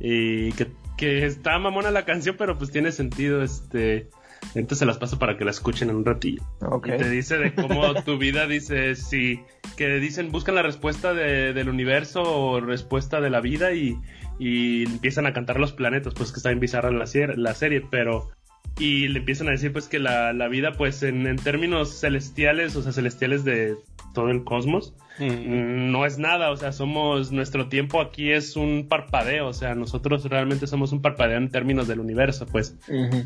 Y 0.00 0.52
que, 0.52 0.70
que 0.98 1.24
está 1.24 1.58
mamona 1.58 1.90
la 1.90 2.04
canción, 2.04 2.36
pero 2.38 2.58
pues 2.58 2.70
tiene 2.70 2.92
sentido, 2.92 3.42
este... 3.42 4.10
Entonces 4.56 4.80
se 4.80 4.86
las 4.86 4.98
paso 4.98 5.20
para 5.20 5.38
que 5.38 5.44
la 5.44 5.52
escuchen 5.52 5.88
en 5.88 5.96
un 5.96 6.04
ratillo. 6.04 6.42
Okay. 6.60 6.94
Y 6.94 6.98
te 6.98 7.08
dice 7.08 7.38
de 7.38 7.54
cómo 7.54 7.94
tu 8.04 8.18
vida 8.18 8.48
dice, 8.48 8.96
sí, 8.96 9.40
que 9.76 9.88
dicen, 10.00 10.32
buscan 10.32 10.56
la 10.56 10.62
respuesta 10.62 11.14
del 11.14 11.68
universo 11.68 12.22
o 12.22 12.60
respuesta 12.60 13.20
de 13.20 13.30
la 13.30 13.40
vida 13.40 13.72
y, 13.72 13.96
y 14.42 14.82
empiezan 14.82 15.26
a 15.26 15.32
cantar 15.32 15.60
los 15.60 15.72
planetas, 15.72 16.14
pues 16.14 16.32
que 16.32 16.38
está 16.38 16.50
en 16.50 16.58
bizarra 16.58 16.90
la, 16.90 17.06
la 17.36 17.54
serie, 17.54 17.86
pero 17.88 18.28
y 18.76 19.06
le 19.06 19.20
empiezan 19.20 19.46
a 19.46 19.52
decir 19.52 19.72
pues 19.72 19.86
que 19.86 20.00
la, 20.00 20.32
vida 20.48 20.72
pues 20.72 21.04
en, 21.04 21.36
términos 21.36 22.00
celestiales, 22.00 22.74
o 22.74 22.82
sea, 22.82 22.90
celestiales 22.90 23.44
de 23.44 23.76
todo 24.12 24.30
el 24.30 24.42
cosmos, 24.42 24.94
no 25.20 26.06
es 26.06 26.18
nada, 26.18 26.50
o 26.50 26.56
sea, 26.56 26.72
somos, 26.72 27.30
nuestro 27.30 27.68
tiempo 27.68 28.00
aquí 28.00 28.32
es 28.32 28.56
un 28.56 28.88
parpadeo, 28.88 29.46
o 29.46 29.52
sea, 29.52 29.76
nosotros 29.76 30.24
realmente 30.24 30.66
somos 30.66 30.90
un 30.90 31.02
parpadeo 31.02 31.38
en 31.38 31.48
términos 31.48 31.86
del 31.86 32.00
universo, 32.00 32.46
pues, 32.46 32.76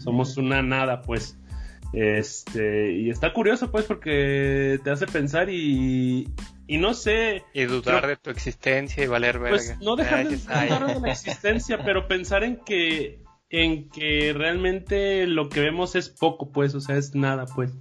somos 0.00 0.36
una 0.36 0.62
nada, 0.62 1.00
pues. 1.00 1.38
Este, 1.92 2.92
y 2.92 3.08
está 3.08 3.32
curioso, 3.32 3.70
pues, 3.70 3.86
porque 3.86 4.78
te 4.84 4.90
hace 4.90 5.06
pensar 5.06 5.48
y, 5.48 6.28
y 6.66 6.78
no 6.78 6.94
sé. 6.94 7.44
Y 7.52 7.64
dudar 7.64 8.06
de 8.06 8.16
tu 8.16 8.30
existencia 8.30 9.04
y 9.04 9.06
valer 9.06 9.38
pues, 9.38 9.50
verga. 9.50 9.74
Pues 9.76 9.80
no 9.80 9.96
dejar 9.96 10.28
de 10.28 10.36
dudar 10.36 10.94
de 10.94 11.00
la 11.00 11.12
existencia, 11.12 11.78
pero 11.84 12.08
pensar 12.08 12.44
en 12.44 12.56
que 12.56 13.24
en 13.48 13.88
que 13.90 14.32
realmente 14.36 15.26
lo 15.26 15.48
que 15.48 15.60
vemos 15.60 15.94
es 15.94 16.08
poco, 16.08 16.50
pues, 16.50 16.74
o 16.74 16.80
sea, 16.80 16.96
es 16.96 17.14
nada, 17.14 17.46
pues. 17.46 17.72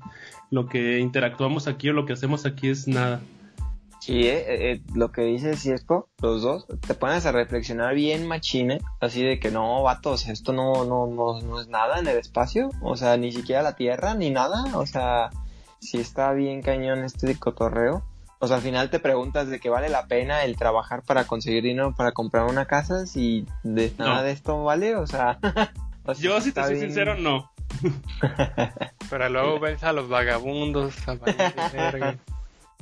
Lo 0.52 0.68
que 0.68 1.00
interactuamos 1.00 1.68
aquí 1.68 1.90
o 1.90 1.94
lo 1.94 2.06
que 2.06 2.14
hacemos 2.14 2.46
aquí 2.46 2.70
es 2.70 2.88
nada. 2.88 3.20
Sí, 4.00 4.28
eh, 4.28 4.38
eh, 4.38 4.72
eh 4.72 4.82
lo 4.94 5.12
que 5.12 5.24
dice 5.24 5.58
Ciesco, 5.58 6.10
los 6.22 6.44
dos, 6.44 6.68
te 6.86 6.94
pones 6.94 7.26
a 7.26 7.32
reflexionar 7.32 7.96
bien 7.96 8.28
machine, 8.28 8.80
así 9.00 9.24
de 9.24 9.40
que 9.40 9.50
no, 9.50 9.82
vatos, 9.82 10.28
esto 10.28 10.54
no, 10.54 10.86
no, 10.86 11.08
no, 11.08 11.42
no 11.42 11.60
es 11.60 11.68
nada 11.68 12.00
en 12.00 12.06
el 12.06 12.18
espacio, 12.18 12.70
o 12.84 12.96
sea, 12.96 13.18
ni 13.18 13.32
siquiera 13.32 13.64
la 13.64 13.76
Tierra, 13.76 14.14
ni 14.14 14.30
nada, 14.30 14.78
o 14.78 14.86
sea, 14.86 15.32
sí 15.80 15.98
está 15.98 16.34
bien 16.34 16.62
cañón 16.62 17.04
este 17.04 17.40
cotorreo. 17.40 18.04
O 18.46 18.48
sea, 18.48 18.58
al 18.58 18.64
final 18.64 18.92
te 18.92 19.00
preguntas 19.00 19.50
de 19.50 19.60
que 19.60 19.72
vale 19.72 19.90
la 19.90 20.06
pena 20.06 20.44
el 20.44 20.56
trabajar 20.56 21.02
para 21.02 21.26
conseguir 21.26 21.64
dinero 21.64 21.96
para 21.96 22.12
comprar 22.12 22.46
una 22.46 22.66
casa 22.66 23.08
si 23.08 23.48
de 23.64 23.92
nada 23.98 24.22
de 24.22 24.32
esto 24.32 24.64
vale, 24.64 24.96
o 24.96 25.08
sea... 25.08 25.40
Yo, 26.20 26.40
si 26.40 26.52
te 26.52 26.62
soy 26.62 26.80
sincero, 26.80 27.18
no. 27.18 27.52
Pero 29.10 29.30
luego 29.30 29.60
ves 29.60 29.84
a 29.84 29.94
los 29.94 30.10
vagabundos, 30.10 30.96
a 31.08 31.18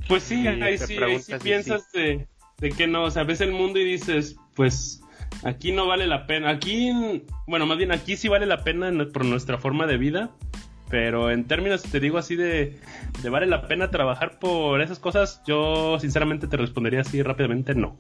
Pues 0.10 0.24
sí, 0.24 0.46
ahí 0.46 0.78
sí, 0.78 0.98
piensas 1.42 1.90
de, 1.94 2.28
que 2.76 2.88
no, 2.88 3.04
o 3.04 3.12
sea, 3.12 3.24
ves 3.24 3.40
el 3.40 3.54
mundo 3.54 3.80
y 3.80 3.86
dices, 3.86 4.36
pues 4.56 5.02
aquí 5.44 5.72
no 5.72 5.88
vale 5.88 6.08
la 6.08 6.28
pena. 6.28 6.50
Aquí, 6.50 7.24
bueno, 7.48 7.66
más 7.66 7.78
bien 7.78 7.94
aquí 7.94 8.18
sí 8.18 8.28
vale 8.28 8.46
la 8.48 8.66
pena 8.66 8.92
por 9.14 9.24
nuestra 9.24 9.58
forma 9.58 9.88
de 9.88 9.96
vida. 9.96 10.32
Pero 10.94 11.32
en 11.32 11.48
términos, 11.48 11.82
te 11.82 12.00
digo 12.00 12.20
así 12.20 12.36
de, 12.36 12.80
de 13.24 13.30
vale 13.32 13.48
la 13.48 13.68
pena 13.68 13.90
trabajar 13.90 14.38
por 14.38 14.80
esas 14.80 15.00
cosas, 15.00 15.42
yo 15.44 15.98
sinceramente 16.00 16.46
te 16.46 16.56
respondería 16.56 17.02
así 17.02 17.24
rápidamente 17.24 17.74
no. 17.74 17.98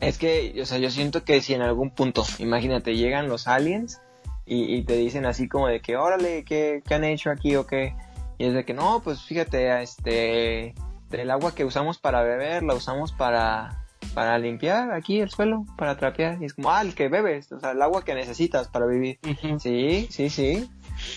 Es 0.00 0.16
que, 0.16 0.54
o 0.58 0.64
sea, 0.64 0.78
yo 0.78 0.90
siento 0.90 1.22
que 1.22 1.42
si 1.42 1.52
en 1.52 1.60
algún 1.60 1.90
punto, 1.90 2.24
imagínate, 2.38 2.96
llegan 2.96 3.28
los 3.28 3.46
aliens 3.46 4.00
y, 4.46 4.80
te 4.84 4.96
dicen 4.96 5.26
así 5.26 5.48
como 5.48 5.68
de 5.68 5.80
que, 5.80 5.98
órale, 5.98 6.44
¿qué, 6.44 6.82
¿qué, 6.88 6.94
han 6.94 7.04
hecho 7.04 7.30
aquí 7.30 7.56
o 7.56 7.66
qué? 7.66 7.94
Y 8.38 8.46
es 8.46 8.54
de 8.54 8.64
que, 8.64 8.72
no, 8.72 9.02
pues 9.04 9.20
fíjate, 9.20 9.82
este, 9.82 10.74
el 11.12 11.30
agua 11.30 11.54
que 11.54 11.66
usamos 11.66 11.98
para 11.98 12.22
beber 12.22 12.62
la 12.62 12.72
usamos 12.72 13.12
para, 13.12 13.83
para 14.14 14.38
limpiar 14.38 14.92
aquí 14.92 15.20
el 15.20 15.30
suelo, 15.30 15.64
para 15.76 15.96
trapear. 15.96 16.40
Y 16.40 16.46
es 16.46 16.54
como, 16.54 16.70
ah, 16.70 16.82
el 16.82 16.94
que 16.94 17.08
bebes, 17.08 17.50
o 17.52 17.60
sea, 17.60 17.72
el 17.72 17.82
agua 17.82 18.04
que 18.04 18.14
necesitas 18.14 18.68
para 18.68 18.86
vivir. 18.86 19.18
Sí, 19.58 20.08
sí, 20.10 20.30
sí. 20.30 20.70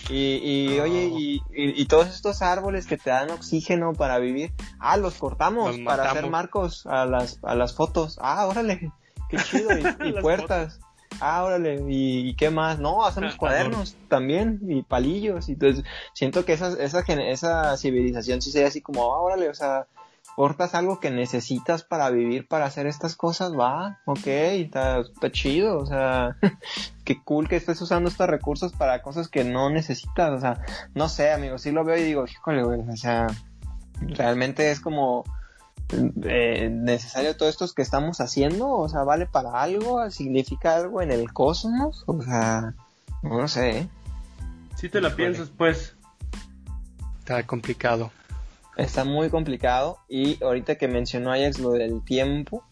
Y, 0.10 0.40
y 0.44 0.80
oye, 0.80 1.06
y, 1.06 1.42
y, 1.54 1.86
todos 1.86 2.08
estos 2.08 2.42
árboles 2.42 2.88
que 2.88 2.98
te 2.98 3.10
dan 3.12 3.30
oxígeno 3.30 3.94
para 3.94 4.18
vivir, 4.18 4.52
ah, 4.80 4.98
los 4.98 5.16
cortamos 5.16 5.78
para 5.80 6.10
hacer 6.10 6.30
marcos 6.30 6.86
a 6.88 7.06
las, 7.06 7.40
a 7.44 7.56
las 7.56 7.76
fotos. 7.76 8.18
Ah, 8.22 8.48
órale, 8.48 8.92
qué 9.30 9.38
chido. 9.52 9.70
Y, 9.78 10.14
puertas. 10.22 10.80
Ah, 11.20 11.44
órale, 11.44 11.84
¿Y, 11.88 12.36
qué 12.36 12.50
más? 12.50 12.80
No, 12.80 13.06
hacemos 13.06 13.34
ah, 13.36 13.38
cuadernos 13.40 13.96
también 14.08 14.60
y 14.68 14.84
palillos. 14.84 15.50
Y 15.50 15.54
entonces 15.54 15.84
siento 16.14 16.44
que 16.46 16.54
esa, 16.54 16.70
esa, 16.82 17.02
esa 17.02 17.78
civilización 17.78 18.42
sí 18.42 18.52
sería 18.52 18.68
así 18.68 18.82
como, 18.82 19.14
ah, 19.14 19.22
órale, 19.22 19.50
o 19.50 19.54
sea, 19.54 19.88
cortas 20.38 20.76
algo 20.76 21.00
que 21.00 21.10
necesitas 21.10 21.82
para 21.82 22.12
vivir, 22.12 22.48
para 22.48 22.66
hacer 22.66 22.86
estas 22.86 23.16
cosas, 23.16 23.54
va, 23.54 23.98
ok, 24.06 24.28
está, 24.28 25.00
está 25.00 25.32
chido, 25.32 25.80
o 25.80 25.86
sea, 25.88 26.38
qué 27.04 27.20
cool 27.24 27.50
que 27.50 27.56
estés 27.56 27.82
usando 27.82 28.08
estos 28.08 28.30
recursos 28.30 28.72
para 28.72 29.02
cosas 29.02 29.30
que 29.30 29.44
no 29.44 29.72
necesitas, 29.72 30.30
o 30.32 30.40
sea, 30.40 30.64
no 30.94 31.10
sé, 31.10 31.32
amigo, 31.32 31.58
sí 31.58 31.72
lo 31.72 31.84
veo 31.84 31.98
y 31.98 32.04
digo, 32.04 32.24
híjole, 32.28 32.64
güey, 32.64 32.82
o 32.82 32.96
sea, 32.96 33.26
realmente 34.00 34.70
es 34.70 34.80
como 34.80 35.24
eh, 36.22 36.70
necesario 36.72 37.36
todo 37.36 37.50
esto 37.50 37.66
que 37.76 37.82
estamos 37.82 38.22
haciendo, 38.22 38.70
o 38.70 38.88
sea, 38.88 39.02
vale 39.02 39.26
para 39.26 39.60
algo, 39.60 40.08
significa 40.12 40.76
algo 40.76 41.02
en 41.02 41.10
el 41.10 41.34
cosmos, 41.34 42.04
o 42.06 42.22
sea, 42.22 42.76
no 43.24 43.48
sé. 43.48 43.80
¿eh? 43.80 43.90
Si 44.76 44.88
te 44.88 45.02
la 45.02 45.16
piensas, 45.16 45.50
pues. 45.50 45.96
Está 47.22 47.42
complicado. 47.42 48.12
Está 48.78 49.04
muy 49.04 49.30
complicado 49.30 49.98
y 50.08 50.42
ahorita 50.44 50.76
que 50.76 50.88
mencionó 50.88 51.32
Ajax 51.32 51.60
lo 51.60 51.72
del 51.72 52.04
tiempo, 52.04 52.64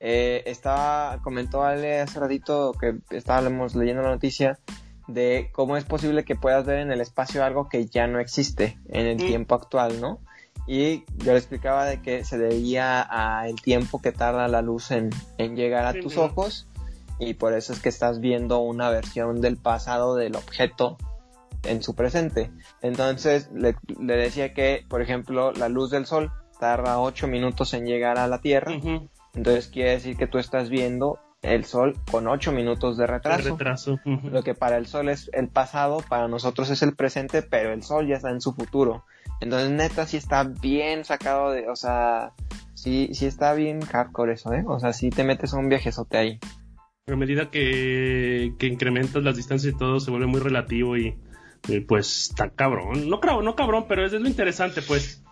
eh, 0.00 0.42
estaba, 0.46 1.20
comentó 1.22 1.62
Ale 1.62 2.00
hace 2.00 2.20
ratito 2.20 2.72
que 2.72 2.98
estábamos 3.10 3.74
leyendo 3.74 4.02
la 4.02 4.10
noticia 4.10 4.58
de 5.08 5.50
cómo 5.52 5.76
es 5.76 5.84
posible 5.84 6.24
que 6.24 6.36
puedas 6.36 6.66
ver 6.66 6.80
en 6.80 6.92
el 6.92 7.00
espacio 7.00 7.44
algo 7.44 7.68
que 7.68 7.86
ya 7.86 8.06
no 8.06 8.20
existe 8.20 8.78
en 8.88 9.06
el 9.06 9.16
tiempo 9.16 9.54
actual, 9.54 10.00
¿no? 10.00 10.20
Y 10.66 11.04
yo 11.16 11.32
le 11.32 11.38
explicaba 11.38 11.86
de 11.86 12.02
que 12.02 12.24
se 12.24 12.36
debía 12.36 13.00
al 13.00 13.54
tiempo 13.56 14.02
que 14.02 14.12
tarda 14.12 14.48
la 14.48 14.60
luz 14.60 14.90
en, 14.90 15.10
llegar 15.38 15.86
a 15.86 15.94
tus 15.94 16.18
ojos 16.18 16.66
y 17.18 17.34
por 17.34 17.54
eso 17.54 17.72
es 17.72 17.80
que 17.80 17.88
estás 17.88 18.20
viendo 18.20 18.58
una 18.58 18.90
versión 18.90 19.40
del 19.40 19.56
pasado 19.56 20.14
del 20.14 20.36
objeto 20.36 20.98
en 21.64 21.82
su 21.82 21.94
presente. 21.94 22.50
Entonces 22.82 23.50
le, 23.52 23.74
decía 23.98 24.54
que, 24.54 24.84
por 24.88 25.02
ejemplo, 25.02 25.52
la 25.52 25.68
luz 25.68 25.90
del 25.90 26.06
sol 26.06 26.32
tarda 26.60 27.00
8 27.00 27.28
minutos 27.28 27.74
en 27.74 27.86
llegar 27.86 28.18
a 28.18 28.26
la 28.26 28.40
Tierra. 28.40 28.72
Entonces 29.34 29.68
quiere 29.68 29.90
decir 29.90 30.16
que 30.16 30.26
tú 30.26 30.38
estás 30.38 30.70
viendo 30.70 31.18
el 31.42 31.64
sol 31.64 31.96
con 32.10 32.26
8 32.26 32.52
minutos 32.52 32.96
de 32.96 33.06
retraso. 33.06 33.50
retraso. 33.50 34.00
Lo 34.04 34.42
que 34.42 34.54
para 34.54 34.76
el 34.76 34.86
sol 34.86 35.08
es 35.08 35.30
el 35.32 35.48
pasado, 35.48 36.02
para 36.08 36.28
nosotros 36.28 36.70
es 36.70 36.82
el 36.82 36.94
presente, 36.94 37.42
pero 37.42 37.72
el 37.72 37.82
sol 37.82 38.06
ya 38.08 38.16
está 38.16 38.30
en 38.30 38.40
su 38.40 38.52
futuro. 38.52 39.04
Entonces 39.40 39.70
neta 39.70 40.06
sí 40.06 40.16
está 40.16 40.42
bien 40.44 41.04
sacado 41.04 41.52
de, 41.52 41.68
o 41.68 41.76
sea, 41.76 42.32
sí, 42.74 43.10
sí 43.12 43.26
está 43.26 43.54
bien 43.54 43.80
hardcore 43.80 44.32
eso, 44.32 44.52
¿eh? 44.52 44.64
O 44.66 44.80
sea, 44.80 44.92
sí 44.92 45.10
te 45.10 45.22
metes 45.22 45.54
a 45.54 45.58
un 45.58 45.68
viajezote 45.68 46.16
ahí. 46.16 46.40
a 47.06 47.16
medida 47.16 47.50
que, 47.50 48.54
que 48.58 48.66
incrementas 48.66 49.22
las 49.22 49.36
distancias 49.36 49.74
y 49.74 49.76
todo 49.76 50.00
se 50.00 50.10
vuelve 50.10 50.26
muy 50.26 50.40
relativo 50.40 50.96
y 50.96 51.16
pues 51.86 52.30
está 52.30 52.50
cabrón. 52.50 53.08
No, 53.08 53.20
no 53.42 53.56
cabrón, 53.56 53.86
pero 53.88 54.04
es, 54.06 54.12
lo 54.12 54.26
interesante, 54.26 54.82
pues. 54.82 55.22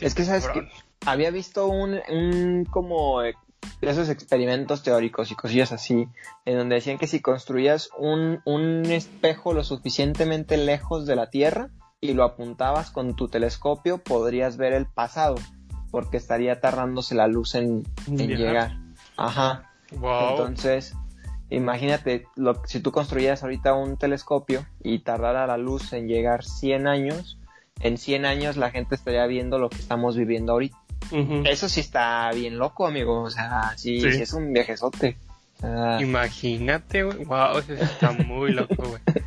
es 0.00 0.14
que, 0.14 0.24
¿sabes 0.24 0.48
que 0.48 0.68
Había 1.06 1.30
visto 1.30 1.66
un, 1.66 2.00
un 2.08 2.64
como 2.64 3.22
eh, 3.22 3.34
esos 3.80 4.08
experimentos 4.08 4.82
teóricos 4.82 5.30
y 5.30 5.34
cosillas 5.34 5.72
así, 5.72 6.08
en 6.44 6.58
donde 6.58 6.76
decían 6.76 6.98
que 6.98 7.06
si 7.06 7.20
construías 7.20 7.90
un, 7.98 8.40
un 8.44 8.86
espejo 8.86 9.52
lo 9.52 9.64
suficientemente 9.64 10.56
lejos 10.56 11.06
de 11.06 11.16
la 11.16 11.30
Tierra 11.30 11.70
y 12.00 12.14
lo 12.14 12.24
apuntabas 12.24 12.90
con 12.90 13.14
tu 13.16 13.28
telescopio, 13.28 13.98
podrías 13.98 14.56
ver 14.56 14.72
el 14.72 14.86
pasado, 14.86 15.36
porque 15.90 16.16
estaría 16.16 16.60
tardándose 16.60 17.14
la 17.14 17.26
luz 17.26 17.54
en, 17.54 17.82
en 18.06 18.28
llegar. 18.28 18.78
Ajá. 19.16 19.70
Entonces, 19.90 20.94
Imagínate, 21.50 22.26
lo, 22.36 22.62
si 22.66 22.80
tú 22.80 22.90
construyeras 22.90 23.42
ahorita 23.42 23.74
un 23.74 23.96
telescopio 23.96 24.66
y 24.82 25.00
tardara 25.00 25.46
la 25.46 25.56
luz 25.56 25.92
en 25.92 26.08
llegar 26.08 26.44
100 26.44 26.86
años, 26.86 27.38
en 27.80 27.98
100 27.98 28.24
años 28.24 28.56
la 28.56 28.70
gente 28.70 28.94
estaría 28.94 29.26
viendo 29.26 29.58
lo 29.58 29.68
que 29.68 29.76
estamos 29.76 30.16
viviendo 30.16 30.52
ahorita. 30.52 30.76
Eso 31.44 31.68
sí 31.68 31.80
está 31.80 32.30
bien 32.32 32.58
loco, 32.58 32.86
amigo. 32.86 33.22
O 33.22 33.30
sea, 33.30 33.74
sí, 33.76 34.04
es 34.04 34.32
un 34.32 34.52
viajezote. 34.52 35.16
Imagínate, 36.00 37.04
güey. 37.04 37.24
Wow, 37.24 37.58
eso 37.58 37.72
está 37.74 38.12
muy 38.12 38.52
loco, 38.52 38.76
güey. 38.76 39.00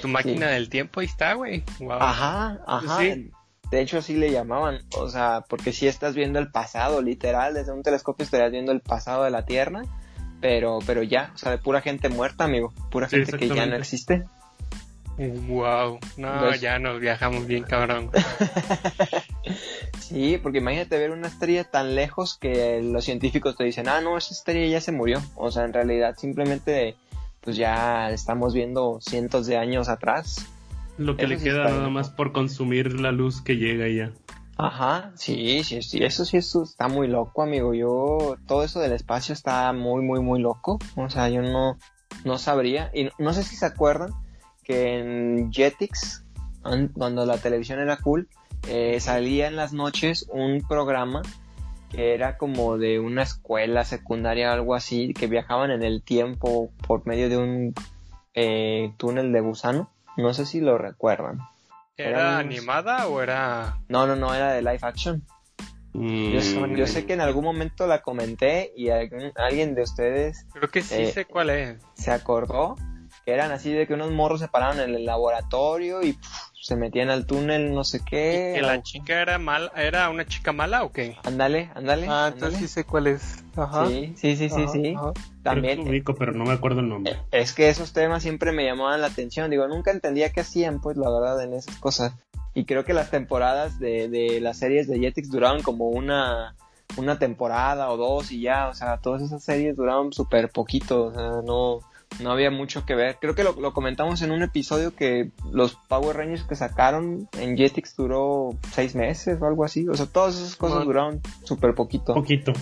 Tu 0.00 0.06
máquina 0.06 0.46
del 0.46 0.68
tiempo 0.68 1.00
ahí 1.00 1.06
está, 1.06 1.34
güey. 1.34 1.64
Ajá, 1.90 2.60
ajá. 2.66 3.00
De 3.00 3.80
hecho, 3.80 3.98
así 3.98 4.14
le 4.14 4.30
llamaban. 4.30 4.78
O 4.96 5.08
sea, 5.08 5.44
porque 5.48 5.72
si 5.72 5.88
estás 5.88 6.14
viendo 6.14 6.38
el 6.38 6.52
pasado, 6.52 7.02
literal, 7.02 7.52
desde 7.54 7.72
un 7.72 7.82
telescopio 7.82 8.22
estarías 8.22 8.52
viendo 8.52 8.70
el 8.70 8.80
pasado 8.80 9.24
de 9.24 9.30
la 9.30 9.44
Tierra 9.44 9.82
pero, 10.40 10.78
pero 10.86 11.02
ya, 11.02 11.32
o 11.34 11.38
sea, 11.38 11.52
de 11.52 11.58
pura 11.58 11.80
gente 11.80 12.08
muerta, 12.08 12.44
amigo, 12.44 12.72
pura 12.90 13.08
gente 13.08 13.36
que 13.36 13.48
ya 13.48 13.66
no 13.66 13.76
existe. 13.76 14.24
Wow, 15.18 15.98
no, 16.18 16.54
ya 16.56 16.78
nos 16.78 17.00
viajamos 17.00 17.46
bien 17.46 17.64
cabrón. 17.64 18.10
sí, 19.98 20.38
porque 20.42 20.58
imagínate 20.58 20.98
ver 20.98 21.10
una 21.10 21.28
estrella 21.28 21.64
tan 21.64 21.94
lejos 21.94 22.36
que 22.38 22.82
los 22.82 23.04
científicos 23.04 23.56
te 23.56 23.64
dicen, 23.64 23.88
ah, 23.88 24.02
no, 24.02 24.18
esa 24.18 24.34
estrella 24.34 24.70
ya 24.70 24.80
se 24.82 24.92
murió. 24.92 25.22
O 25.34 25.50
sea, 25.50 25.64
en 25.64 25.72
realidad 25.72 26.16
simplemente, 26.18 26.96
pues 27.40 27.56
ya 27.56 28.10
estamos 28.10 28.52
viendo 28.52 28.98
cientos 29.00 29.46
de 29.46 29.56
años 29.56 29.88
atrás. 29.88 30.46
Lo 30.98 31.16
que 31.16 31.26
le 31.26 31.38
queda 31.38 31.64
nada 31.64 31.88
más 31.88 32.10
por 32.10 32.32
consumir 32.32 33.00
la 33.00 33.10
luz 33.10 33.40
que 33.40 33.56
llega 33.56 33.88
ya. 33.88 34.12
Ajá, 34.58 35.12
sí, 35.16 35.62
sí, 35.64 35.82
sí, 35.82 36.02
eso 36.02 36.24
sí 36.24 36.38
eso 36.38 36.62
está 36.62 36.88
muy 36.88 37.08
loco, 37.08 37.42
amigo. 37.42 37.74
Yo, 37.74 38.36
todo 38.46 38.62
eso 38.62 38.80
del 38.80 38.92
espacio 38.92 39.34
está 39.34 39.70
muy, 39.74 40.02
muy, 40.02 40.20
muy 40.20 40.40
loco. 40.40 40.78
O 40.96 41.10
sea, 41.10 41.28
yo 41.28 41.42
no, 41.42 41.76
no 42.24 42.38
sabría. 42.38 42.90
Y 42.94 43.10
no, 43.18 43.32
sé 43.34 43.42
si 43.42 43.54
se 43.54 43.66
acuerdan 43.66 44.12
que 44.64 44.98
en 44.98 45.52
Jetix, 45.52 46.24
cuando 46.94 47.26
la 47.26 47.36
televisión 47.36 47.80
era 47.80 47.98
cool, 47.98 48.28
eh, 48.66 48.98
salía 48.98 49.46
en 49.46 49.56
las 49.56 49.74
noches 49.74 50.26
un 50.30 50.62
programa 50.66 51.22
que 51.90 52.14
era 52.14 52.36
como 52.36 52.78
de 52.78 52.98
una 52.98 53.22
escuela 53.22 53.84
secundaria 53.84 54.50
o 54.50 54.54
algo 54.54 54.74
así, 54.74 55.12
que 55.12 55.26
viajaban 55.26 55.70
en 55.70 55.82
el 55.82 56.02
tiempo 56.02 56.70
por 56.86 57.06
medio 57.06 57.28
de 57.28 57.36
un 57.36 57.74
eh, 58.34 58.92
túnel 58.96 59.32
de 59.32 59.40
gusano. 59.40 59.90
No 60.16 60.32
sé 60.32 60.46
si 60.46 60.60
lo 60.60 60.78
recuerdan. 60.78 61.40
¿Era, 61.96 62.38
animada 62.38 63.06
o 63.08 63.22
era...? 63.22 63.78
No, 63.88 64.06
no, 64.06 64.16
no, 64.16 64.34
era 64.34 64.52
de 64.52 64.62
live 64.62 64.80
action. 64.82 65.22
Mm. 65.92 66.32
Yo, 66.76 66.86
sé 66.86 67.06
que 67.06 67.14
en 67.14 67.22
algún 67.22 67.44
momento 67.44 67.86
la 67.86 68.02
comenté 68.02 68.72
y 68.76 68.90
alguien 68.90 69.74
de 69.74 69.82
ustedes... 69.82 70.46
Creo 70.52 70.68
que 70.68 70.82
sí 70.82 70.94
eh, 71.02 71.12
sé 71.12 71.24
cuál 71.24 71.50
es. 71.50 71.82
Se 71.94 72.10
acordó 72.10 72.76
que 73.24 73.32
eran 73.32 73.50
así 73.50 73.72
de 73.72 73.86
que 73.86 73.94
unos 73.94 74.12
morros 74.12 74.40
se 74.40 74.48
paraban 74.48 74.78
en 74.80 74.94
el 74.94 75.04
laboratorio 75.04 76.02
y 76.02 76.18
se 76.66 76.74
metían 76.74 77.10
al 77.10 77.26
túnel, 77.26 77.72
no 77.72 77.84
sé 77.84 78.00
qué. 78.04 78.54
¿Que 78.56 78.60
la 78.60 78.82
chica 78.82 79.22
era 79.22 79.38
mal, 79.38 79.70
era 79.76 80.10
una 80.10 80.26
chica 80.26 80.52
mala 80.52 80.82
o 80.82 80.90
qué? 80.90 81.16
Ándale, 81.22 81.70
ándale. 81.76 82.08
Ah, 82.08 82.32
entonces 82.34 82.58
sí 82.58 82.66
sé 82.66 82.82
cuál 82.82 83.06
es. 83.06 83.44
Ajá. 83.54 83.86
Sí, 83.86 84.14
sí, 84.16 84.34
sí, 84.34 84.50
sí, 84.50 84.66
sí. 84.72 84.96
También. 85.44 85.78
Ubico, 85.78 86.16
pero 86.16 86.32
no 86.32 86.42
me 86.42 86.54
acuerdo 86.54 86.80
el 86.80 86.88
nombre. 86.88 87.16
Es 87.30 87.52
que 87.52 87.68
esos 87.68 87.92
temas 87.92 88.24
siempre 88.24 88.50
me 88.50 88.64
llamaban 88.64 89.00
la 89.00 89.06
atención. 89.06 89.48
Digo, 89.48 89.68
nunca 89.68 89.92
entendía 89.92 90.32
qué 90.32 90.40
hacían, 90.40 90.80
pues, 90.80 90.96
la 90.96 91.08
verdad, 91.08 91.40
en 91.44 91.54
esas 91.54 91.76
cosas. 91.76 92.14
Y 92.52 92.64
creo 92.64 92.84
que 92.84 92.94
las 92.94 93.12
temporadas 93.12 93.78
de, 93.78 94.08
de 94.08 94.40
las 94.40 94.58
series 94.58 94.88
de 94.88 94.98
Jetix 94.98 95.30
duraban 95.30 95.62
como 95.62 95.88
una 95.90 96.56
una 96.96 97.18
temporada 97.18 97.90
o 97.90 97.96
dos 97.96 98.32
y 98.32 98.40
ya, 98.40 98.68
o 98.68 98.74
sea, 98.74 98.98
todas 98.98 99.22
esas 99.22 99.42
series 99.42 99.76
duraban 99.76 100.12
súper 100.12 100.50
poquito, 100.50 101.06
o 101.06 101.12
sea, 101.12 101.42
no, 101.44 101.80
no 102.20 102.32
había 102.32 102.50
mucho 102.50 102.84
que 102.84 102.94
ver. 102.94 103.18
Creo 103.20 103.34
que 103.34 103.44
lo, 103.44 103.54
comentamos 103.72 104.22
en 104.22 104.30
un 104.30 104.42
episodio 104.42 104.94
que 104.94 105.30
los 105.52 105.74
Power 105.88 106.16
Rangers 106.16 106.44
que 106.44 106.56
sacaron 106.56 107.28
en 107.38 107.56
Jetix 107.56 107.96
duró 107.96 108.56
seis 108.72 108.94
meses 108.94 109.40
o 109.40 109.46
algo 109.46 109.64
así. 109.64 109.88
O 109.88 109.94
sea, 109.94 110.06
todas 110.06 110.36
esas 110.36 110.56
cosas 110.56 110.84
duraron 110.84 111.20
súper 111.44 111.74
poquito. 111.74 112.14
Poquito. 112.14 112.52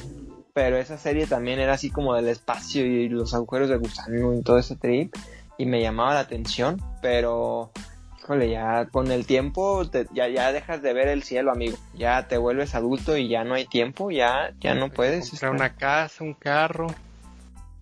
pero 0.52 0.76
esa 0.76 0.98
serie 0.98 1.26
también 1.26 1.58
era 1.58 1.74
así 1.74 1.90
como 1.90 2.14
del 2.14 2.28
espacio 2.28 2.84
y 2.84 3.08
los 3.08 3.34
agujeros 3.34 3.68
de 3.68 3.76
gusano 3.76 4.34
y 4.34 4.42
todo 4.42 4.58
ese 4.58 4.76
trip 4.76 5.14
y 5.58 5.66
me 5.66 5.80
llamaba 5.80 6.14
la 6.14 6.20
atención, 6.20 6.80
pero 7.00 7.70
híjole, 8.18 8.50
ya 8.50 8.86
con 8.86 9.10
el 9.10 9.26
tiempo 9.26 9.82
ya, 10.12 10.28
ya 10.28 10.52
dejas 10.52 10.82
de 10.82 10.92
ver 10.92 11.08
el 11.08 11.22
cielo, 11.22 11.52
amigo. 11.52 11.76
Ya 11.94 12.26
te 12.26 12.38
vuelves 12.38 12.74
adulto 12.74 13.16
y 13.16 13.28
ya 13.28 13.44
no 13.44 13.54
hay 13.54 13.66
tiempo, 13.66 14.10
ya, 14.10 14.52
ya 14.60 14.74
no 14.74 14.90
puedes. 14.90 15.30
Comprar 15.30 15.52
una 15.52 15.76
casa, 15.76 16.24
un 16.24 16.34
carro. 16.34 16.88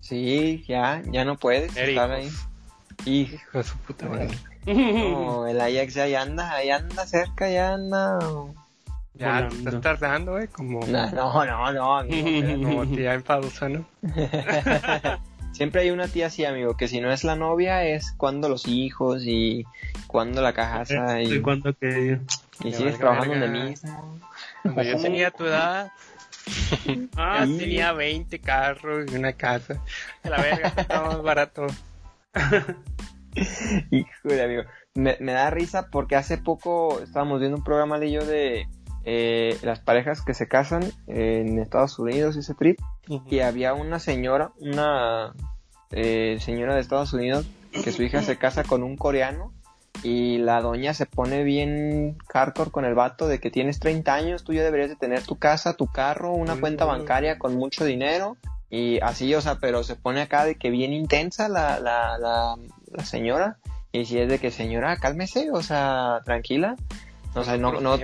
Sí, 0.03 0.65
ya, 0.67 1.01
ya 1.05 1.23
no 1.23 1.37
puedes 1.37 1.75
estar 1.77 2.11
ahí. 2.11 2.29
Hijo 3.05 3.57
de 3.57 3.63
su 3.63 3.77
puta 3.77 4.07
madre. 4.07 4.29
No, 4.65 5.45
el 5.45 5.59
Ajax 5.59 5.93
ya 5.93 6.21
anda, 6.21 6.63
ya 6.63 6.77
anda 6.77 7.05
cerca, 7.05 7.49
ya 7.49 7.73
anda. 7.73 8.17
Ya 9.13 9.49
te 9.49 9.57
estás 9.57 9.81
tardando, 9.81 10.39
eh, 10.39 10.47
como. 10.47 10.85
No, 10.87 11.11
no, 11.11 11.45
no, 11.45 11.73
no 11.73 11.97
amigo. 11.97 12.63
como 12.69 12.85
tía 12.87 13.13
enfadosa, 13.13 13.67
¿no? 13.67 13.85
Siempre 15.51 15.81
hay 15.81 15.91
una 15.91 16.07
tía 16.07 16.27
así, 16.27 16.45
amigo, 16.45 16.75
que 16.77 16.87
si 16.87 17.01
no 17.01 17.11
es 17.11 17.23
la 17.23 17.35
novia 17.35 17.85
es 17.85 18.13
cuando 18.13 18.49
los 18.49 18.67
hijos 18.67 19.23
y 19.25 19.65
cuando 20.07 20.41
la 20.41 20.53
casa 20.53 21.21
y, 21.21 21.41
cuando 21.41 21.73
que 21.73 22.19
y 22.63 22.73
sigues 22.73 22.97
trabajando 22.97 23.35
donde 23.35 23.49
mismo. 23.49 24.19
Cuando 24.63 24.83
yo 24.83 24.97
tenía 24.97 25.29
tu 25.31 25.45
edad, 25.45 25.91
ah, 27.17 27.45
tenía 27.45 27.93
20 27.93 28.39
carros 28.39 29.11
y 29.11 29.15
una 29.15 29.33
casa. 29.33 29.81
La 30.23 30.41
verga, 30.41 30.73
está 30.75 31.01
más 31.03 31.21
barato. 31.21 31.67
Híjole, 33.91 34.43
amigo. 34.43 34.63
Me, 34.95 35.17
me, 35.19 35.31
da 35.31 35.49
risa 35.49 35.89
porque 35.89 36.15
hace 36.15 36.37
poco 36.37 36.99
estábamos 37.01 37.39
viendo 37.39 37.57
un 37.57 37.63
programa 37.63 37.97
de 37.97 38.11
yo 38.11 38.25
de 38.25 38.67
eh, 39.05 39.57
las 39.63 39.79
parejas 39.79 40.21
que 40.21 40.33
se 40.33 40.47
casan 40.47 40.83
en 41.07 41.59
Estados 41.59 41.97
Unidos, 41.99 42.37
ese 42.37 42.53
trip, 42.53 42.79
y 43.07 43.39
había 43.39 43.73
una 43.73 43.99
señora, 43.99 44.51
una 44.59 45.33
eh, 45.91 46.37
señora 46.39 46.75
de 46.75 46.81
Estados 46.81 47.11
Unidos, 47.13 47.45
que 47.71 47.91
su 47.91 48.03
hija 48.03 48.21
se 48.21 48.37
casa 48.37 48.63
con 48.63 48.83
un 48.83 48.95
coreano 48.95 49.51
y 50.01 50.39
la 50.39 50.61
doña 50.61 50.93
se 50.93 51.05
pone 51.05 51.43
bien 51.43 52.17
hardcore 52.33 52.71
con 52.71 52.85
el 52.85 52.95
vato 52.95 53.27
de 53.27 53.39
que 53.39 53.51
tienes 53.51 53.79
30 53.79 54.13
años, 54.13 54.43
tú 54.43 54.53
ya 54.53 54.63
deberías 54.63 54.89
de 54.89 54.95
tener 54.95 55.23
tu 55.23 55.37
casa, 55.37 55.75
tu 55.75 55.87
carro, 55.87 56.33
una 56.33 56.59
cuenta 56.59 56.85
bancaria 56.85 57.37
con 57.37 57.55
mucho 57.55 57.85
dinero. 57.85 58.37
Y 58.69 58.99
así, 59.01 59.33
o 59.35 59.41
sea, 59.41 59.59
pero 59.59 59.83
se 59.83 59.95
pone 59.95 60.21
acá 60.21 60.45
de 60.45 60.55
que 60.55 60.71
bien 60.71 60.93
intensa 60.93 61.47
la, 61.47 61.79
la, 61.79 62.17
la, 62.17 62.55
la 62.91 63.05
señora. 63.05 63.57
Y 63.91 64.05
si 64.05 64.17
es 64.17 64.27
de 64.27 64.39
que 64.39 64.49
señora, 64.49 64.97
cálmese, 64.97 65.51
o 65.51 65.61
sea, 65.61 66.21
tranquila. 66.25 66.75
O 67.35 67.43
sea, 67.43 67.57
no, 67.57 67.81
no, 67.81 67.97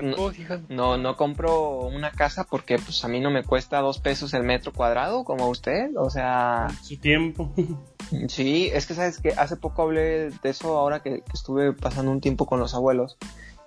no, 0.69 0.98
no, 0.98 1.17
compro 1.17 1.81
una 1.81 2.12
casa 2.12 2.45
porque 2.45 2.77
pues 2.79 3.03
a 3.05 3.07
mí 3.07 3.19
no 3.19 3.29
me 3.29 3.43
cuesta 3.43 3.79
dos 3.79 4.00
pesos 4.00 4.33
el 4.33 4.43
metro 4.43 4.74
cuadrado 4.74 5.24
como 5.24 5.48
usted, 5.50 5.91
o 5.98 6.09
sea... 6.09 6.67
Su 6.81 6.98
tiempo. 6.98 7.53
Sí, 8.27 8.71
es 8.74 8.88
que 8.88 8.95
sabes 8.95 9.19
que 9.19 9.33
hace 9.33 9.55
poco 9.55 9.83
hablé 9.83 10.31
de 10.31 10.50
eso 10.50 10.75
ahora 10.79 11.03
que, 11.03 11.21
estuve 11.31 11.74
pasando 11.74 12.12
un 12.12 12.21
tiempo 12.21 12.48
con 12.48 12.59
los 12.59 12.74
abuelos 12.74 13.19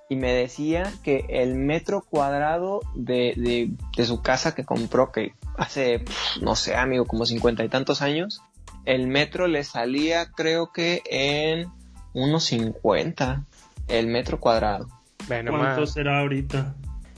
y 0.08 0.16
me 0.16 0.32
decía 0.32 0.92
que 1.04 1.26
el 1.28 1.54
metro 1.54 2.02
cuadrado 2.02 2.80
de, 2.96 3.34
de, 3.36 3.70
de 3.96 4.04
su 4.04 4.20
casa 4.20 4.52
que 4.52 4.64
compró, 4.64 5.12
que 5.12 5.34
hace, 5.56 6.04
no 6.40 6.56
sé, 6.56 6.74
amigo, 6.74 7.04
como 7.04 7.24
cincuenta 7.24 7.62
y 7.62 7.68
tantos 7.68 8.02
años, 8.02 8.42
el 8.84 9.06
metro 9.06 9.46
le 9.46 9.62
salía 9.62 10.32
creo 10.32 10.72
que 10.72 11.02
en 11.08 11.68
unos 12.12 12.44
cincuenta 12.44 13.44
el 13.86 14.08
metro 14.08 14.40
cuadrado. 14.40 14.88
¿Cuánto 15.26 15.86
será 15.86 16.20
ahorita? 16.20 16.74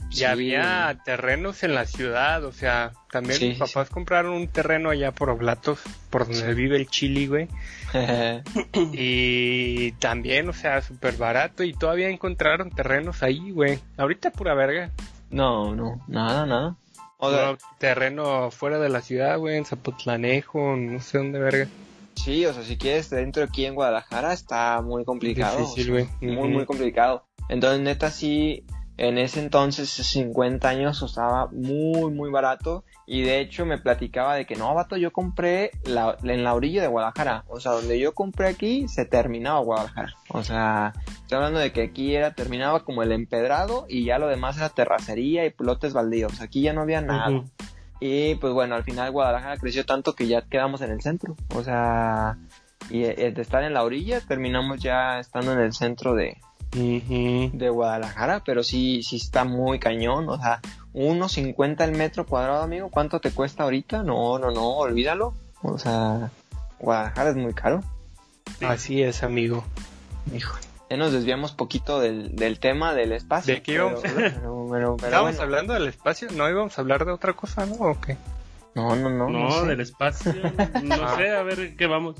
Ya 0.09 0.31
había 0.31 0.97
terrenos 1.03 1.63
en 1.63 1.75
la 1.75 1.85
ciudad, 1.85 2.43
o 2.45 2.53
sea, 2.53 2.93
también 3.11 3.39
mis 3.41 3.57
papás 3.57 3.89
compraron 3.89 4.33
un 4.33 4.47
terreno 4.47 4.89
allá 4.89 5.11
por 5.11 5.29
Oblatos, 5.29 5.79
por 6.09 6.25
donde 6.25 6.53
vive 6.53 6.77
el 6.77 6.87
chili, 6.87 7.27
güey. 7.27 7.49
y 8.93 9.91
también, 9.93 10.47
o 10.47 10.53
sea, 10.53 10.81
súper 10.81 11.17
barato 11.17 11.63
y 11.63 11.73
todavía 11.73 12.09
encontraron 12.09 12.69
terrenos 12.69 13.23
ahí, 13.23 13.51
güey. 13.51 13.79
Ahorita 13.97 14.31
pura 14.31 14.53
verga. 14.53 14.91
No, 15.31 15.75
no, 15.75 16.01
nada, 16.07 16.45
nada. 16.45 16.75
O 17.17 17.31
sea, 17.31 17.57
terreno 17.77 18.51
fuera 18.51 18.79
de 18.79 18.89
la 18.89 19.01
ciudad, 19.01 19.37
güey, 19.37 19.57
en 19.57 19.65
Zapotlanejo, 19.65 20.75
no 20.77 20.99
sé 21.01 21.17
dónde 21.17 21.39
verga. 21.39 21.67
Sí, 22.15 22.45
o 22.45 22.53
sea, 22.53 22.63
si 22.63 22.77
quieres 22.77 23.09
dentro 23.09 23.43
aquí 23.43 23.65
en 23.65 23.75
Guadalajara 23.75 24.33
está 24.33 24.81
muy 24.81 25.03
complicado. 25.03 25.59
Difícil, 25.59 25.91
güey. 25.91 26.07
Muy, 26.21 26.49
muy 26.49 26.65
complicado. 26.65 27.25
Entonces, 27.49 27.81
neta, 27.81 28.09
sí, 28.09 28.65
en 28.97 29.17
ese 29.17 29.41
entonces, 29.41 29.89
50 29.89 30.69
años, 30.69 31.01
estaba 31.01 31.47
muy, 31.47 32.11
muy 32.11 32.31
barato. 32.31 32.83
Y 33.05 33.21
de 33.21 33.39
hecho 33.39 33.65
me 33.65 33.77
platicaba 33.77 34.35
de 34.35 34.45
que 34.45 34.55
no, 34.55 34.73
vato, 34.73 34.95
yo 34.97 35.11
compré 35.11 35.71
la, 35.83 36.17
en 36.23 36.43
la 36.43 36.53
orilla 36.53 36.81
de 36.81 36.87
Guadalajara. 36.87 37.43
O 37.49 37.59
sea, 37.59 37.73
donde 37.73 37.99
yo 37.99 38.13
compré 38.13 38.47
aquí, 38.47 38.87
se 38.87 39.05
terminaba 39.05 39.59
Guadalajara. 39.59 40.15
O 40.29 40.43
sea, 40.43 40.93
estoy 41.07 41.35
hablando 41.35 41.59
de 41.59 41.71
que 41.71 41.83
aquí 41.83 42.15
era, 42.15 42.33
terminaba 42.33 42.83
como 42.83 43.03
el 43.03 43.11
empedrado 43.11 43.85
y 43.89 44.05
ya 44.05 44.17
lo 44.17 44.27
demás 44.27 44.57
era 44.57 44.69
terracería 44.69 45.45
y 45.45 45.53
lotes 45.59 45.93
baldíos. 45.93 46.41
Aquí 46.41 46.61
ya 46.61 46.73
no 46.73 46.81
había 46.81 47.01
nada. 47.01 47.43
Y 47.99 48.35
pues 48.35 48.53
bueno, 48.53 48.75
al 48.75 48.83
final 48.83 49.11
Guadalajara 49.11 49.57
creció 49.57 49.85
tanto 49.85 50.15
que 50.15 50.27
ya 50.27 50.41
quedamos 50.41 50.81
en 50.81 50.91
el 50.91 51.01
centro. 51.01 51.35
O 51.53 51.63
sea, 51.63 52.37
y 52.89 53.03
eh, 53.03 53.31
de 53.31 53.41
estar 53.41 53.63
en 53.63 53.73
la 53.73 53.83
orilla, 53.83 54.21
terminamos 54.21 54.79
ya 54.79 55.19
estando 55.19 55.53
en 55.53 55.59
el 55.59 55.73
centro 55.73 56.15
de, 56.15 56.37
de 56.75 57.69
Guadalajara, 57.69 58.41
pero 58.45 58.63
sí, 58.63 59.01
sí 59.03 59.17
está 59.17 59.45
muy 59.45 59.79
cañón, 59.79 60.27
o 60.29 60.37
sea, 60.37 60.59
1.50 60.93 61.83
el 61.83 61.91
metro 61.93 62.25
cuadrado, 62.25 62.63
amigo, 62.63 62.89
¿cuánto 62.89 63.19
te 63.19 63.31
cuesta 63.31 63.63
ahorita? 63.63 64.03
No, 64.03 64.37
no, 64.39 64.51
no, 64.51 64.69
olvídalo, 64.77 65.33
o 65.61 65.77
sea, 65.77 66.29
Guadalajara 66.79 67.29
es 67.31 67.35
muy 67.35 67.53
caro. 67.53 67.83
Así 68.61 69.01
es, 69.01 69.23
amigo. 69.23 69.63
Hijo. 70.33 70.57
Ya 70.89 70.97
nos 70.97 71.11
desviamos 71.11 71.53
poquito 71.53 71.99
del, 71.99 72.35
del 72.35 72.59
tema 72.59 72.93
del 72.93 73.11
espacio. 73.11 73.55
¿De 73.55 73.61
qué 73.63 73.73
íbamos? 73.73 74.03
¿Estábamos 74.03 75.39
hablando 75.39 75.73
del 75.73 75.87
espacio? 75.87 76.27
¿No 76.31 76.47
íbamos 76.49 76.77
a 76.77 76.81
hablar 76.81 77.05
de 77.05 77.11
otra 77.11 77.33
cosa, 77.33 77.65
no? 77.65 77.75
¿O 77.75 77.99
qué? 77.99 78.17
No, 78.75 78.93
no, 78.93 79.09
no. 79.09 79.29
No, 79.29 79.63
del 79.63 79.79
espacio. 79.79 80.33
No 80.83 80.95
ah. 81.01 81.15
sé, 81.17 81.29
a 81.29 81.43
ver 81.43 81.77
qué 81.77 81.87
vamos. 81.87 82.17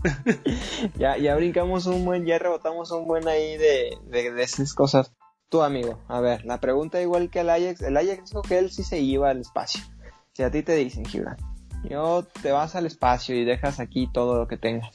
ya, 0.98 1.18
ya 1.18 1.36
brincamos 1.36 1.86
un 1.86 2.06
buen, 2.06 2.26
ya 2.26 2.40
rebotamos 2.40 2.92
un 2.92 3.06
buen 3.06 3.28
ahí 3.28 3.58
de, 3.58 3.98
de, 4.06 4.42
esas 4.42 4.74
cosas. 4.74 5.14
Tú, 5.50 5.62
amigo, 5.62 6.00
a 6.08 6.22
ver, 6.22 6.46
la 6.46 6.62
pregunta 6.62 7.02
igual 7.02 7.30
que 7.30 7.42
el 7.42 7.50
Ajax. 7.50 7.82
El 7.82 7.98
Ajax 7.98 8.30
dijo 8.30 8.42
que 8.42 8.58
él 8.58 8.72
sí 8.72 8.84
se 8.84 9.00
iba 9.00 9.30
al 9.30 9.42
espacio. 9.42 9.84
Si 10.32 10.44
a 10.44 10.50
ti 10.50 10.64
te 10.64 10.76
dicen, 10.76 11.06
Gibran, 11.06 11.38
yo 11.84 12.26
te 12.42 12.54
vas 12.54 12.76
al 12.76 12.86
espacio 12.86 13.36
y 13.36 13.44
dejas 13.44 13.82
aquí 13.82 14.10
todo 14.12 14.38
lo 14.38 14.48
que 14.48 14.58
tengas. 14.58 14.94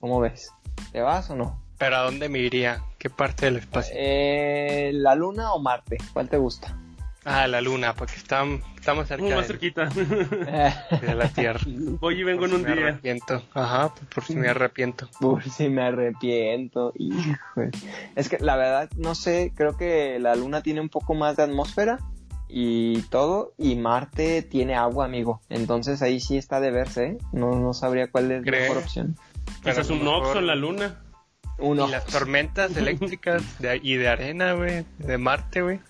¿Cómo 0.00 0.20
ves? 0.20 0.50
¿Te 0.90 1.02
vas 1.02 1.30
o 1.30 1.36
no? 1.36 1.62
¿Pero 1.78 1.96
a 1.96 2.02
dónde 2.02 2.28
me 2.28 2.40
iría? 2.40 2.82
¿Qué 2.98 3.10
parte 3.10 3.46
del 3.46 3.58
espacio? 3.58 3.94
Eh, 3.96 4.90
¿La 4.92 5.14
Luna 5.14 5.52
o 5.52 5.60
Marte? 5.60 5.98
¿Cuál 6.12 6.28
te 6.28 6.36
gusta? 6.36 6.76
Ah, 7.28 7.48
la 7.48 7.60
luna, 7.60 7.92
porque 7.92 8.14
estamos, 8.14 8.60
estamos 8.76 9.08
cerca. 9.08 9.34
más 9.34 9.48
cerquita. 9.48 9.86
De 9.86 11.14
la 11.16 11.28
Tierra. 11.28 11.60
Voy 12.00 12.20
y 12.20 12.22
vengo 12.22 12.46
en 12.46 12.52
un 12.52 12.62
me 12.62 12.72
día. 12.72 12.86
Arrepiento. 12.86 13.42
Ajá, 13.52 13.92
por 14.14 14.22
si 14.22 14.36
me 14.36 14.48
arrepiento. 14.48 15.10
Por 15.18 15.42
si 15.42 15.68
me 15.68 15.82
arrepiento. 15.82 16.92
Hijo. 16.94 17.62
Es 18.14 18.28
que 18.28 18.38
la 18.38 18.54
verdad, 18.54 18.88
no 18.96 19.16
sé, 19.16 19.52
creo 19.56 19.76
que 19.76 20.20
la 20.20 20.36
luna 20.36 20.62
tiene 20.62 20.80
un 20.80 20.88
poco 20.88 21.14
más 21.14 21.36
de 21.36 21.42
atmósfera 21.42 21.98
y 22.48 23.02
todo, 23.02 23.54
y 23.58 23.74
Marte 23.74 24.42
tiene 24.42 24.76
agua, 24.76 25.04
amigo. 25.04 25.40
Entonces 25.48 26.02
ahí 26.02 26.20
sí 26.20 26.36
está 26.36 26.60
de 26.60 26.70
verse, 26.70 27.06
¿eh? 27.06 27.18
No, 27.32 27.56
no 27.58 27.74
sabría 27.74 28.08
cuál 28.08 28.30
es 28.30 28.44
la 28.44 28.52
mejor 28.52 28.76
opción. 28.76 29.16
Esa 29.64 29.80
es 29.80 29.90
un 29.90 30.06
Oxxo 30.06 30.38
en 30.38 30.46
la 30.46 30.54
luna. 30.54 31.02
Uno. 31.58 31.88
Y 31.88 31.90
las 31.90 32.06
tormentas 32.06 32.76
eléctricas 32.76 33.58
de, 33.58 33.80
y 33.82 33.96
de 33.96 34.08
arena, 34.08 34.52
güey, 34.52 34.84
de 34.98 35.18
Marte, 35.18 35.62
güey. 35.62 35.80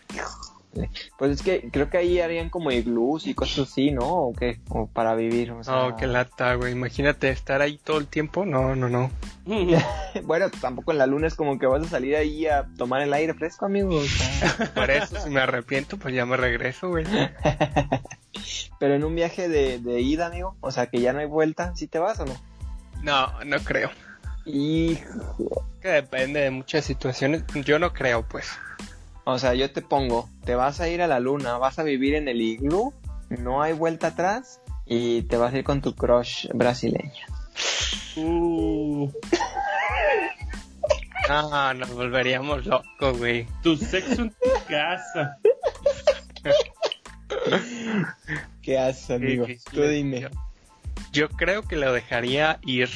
Pues 1.18 1.32
es 1.32 1.42
que 1.42 1.68
creo 1.70 1.90
que 1.90 1.98
ahí 1.98 2.20
harían 2.20 2.50
como 2.50 2.70
iglús 2.70 3.26
y 3.26 3.34
cosas 3.34 3.70
así, 3.70 3.90
¿no? 3.90 4.06
¿O 4.06 4.32
qué? 4.32 4.60
O 4.68 4.86
para 4.86 5.14
vivir, 5.14 5.52
o 5.52 5.64
sea... 5.64 5.86
Oh, 5.86 5.96
qué 5.96 6.06
lata, 6.06 6.54
güey. 6.54 6.72
Imagínate 6.72 7.28
estar 7.30 7.62
ahí 7.62 7.78
todo 7.78 7.98
el 7.98 8.06
tiempo. 8.06 8.44
No, 8.44 8.74
no, 8.76 8.88
no. 8.88 9.10
bueno, 10.24 10.50
tampoco 10.60 10.92
en 10.92 10.98
la 10.98 11.06
luna 11.06 11.26
es 11.26 11.34
como 11.34 11.58
que 11.58 11.66
vas 11.66 11.82
a 11.86 11.88
salir 11.88 12.16
ahí 12.16 12.46
a 12.46 12.66
tomar 12.76 13.02
el 13.02 13.12
aire 13.12 13.34
fresco, 13.34 13.66
amigo. 13.66 14.00
Por 14.74 14.90
eso, 14.90 15.20
si 15.20 15.30
me 15.30 15.40
arrepiento, 15.40 15.98
pues 15.98 16.14
ya 16.14 16.26
me 16.26 16.36
regreso, 16.36 16.88
güey. 16.88 17.04
Pero 18.78 18.94
en 18.94 19.04
un 19.04 19.14
viaje 19.14 19.48
de, 19.48 19.78
de 19.78 20.00
ida, 20.00 20.26
amigo, 20.26 20.56
o 20.60 20.70
sea, 20.70 20.86
que 20.88 21.00
ya 21.00 21.12
no 21.12 21.20
hay 21.20 21.26
vuelta, 21.26 21.74
¿sí 21.74 21.86
te 21.86 21.98
vas 21.98 22.20
o 22.20 22.26
no? 22.26 22.34
No, 23.02 23.44
no 23.44 23.58
creo. 23.60 23.90
Hijo. 24.44 25.66
Que 25.80 25.88
depende 25.88 26.40
de 26.40 26.50
muchas 26.50 26.84
situaciones. 26.84 27.44
Yo 27.64 27.78
no 27.78 27.92
creo, 27.92 28.22
pues. 28.26 28.48
O 29.28 29.40
sea, 29.40 29.54
yo 29.54 29.72
te 29.72 29.82
pongo, 29.82 30.30
te 30.44 30.54
vas 30.54 30.80
a 30.80 30.88
ir 30.88 31.02
a 31.02 31.08
la 31.08 31.18
luna, 31.18 31.58
vas 31.58 31.80
a 31.80 31.82
vivir 31.82 32.14
en 32.14 32.28
el 32.28 32.40
iglú, 32.40 32.94
no 33.28 33.60
hay 33.60 33.72
vuelta 33.72 34.06
atrás 34.06 34.60
y 34.86 35.22
te 35.22 35.36
vas 35.36 35.52
a 35.52 35.58
ir 35.58 35.64
con 35.64 35.82
tu 35.82 35.96
crush 35.96 36.46
brasileña. 36.54 37.26
Uh. 38.14 39.10
no, 41.28 41.74
nos 41.74 41.92
volveríamos 41.92 42.66
locos, 42.66 43.18
güey. 43.18 43.48
Tu 43.64 43.76
sexo 43.76 44.22
en 44.22 44.30
tu 44.30 44.50
casa. 44.68 45.38
¿Qué 48.62 48.78
haces, 48.78 49.10
amigo? 49.10 49.46
Tú 49.72 49.82
dime. 49.82 50.28
Yo, 51.10 51.28
creo 51.30 51.62
que 51.62 51.74
lo 51.74 51.92
dejaría 51.92 52.60
ir. 52.64 52.90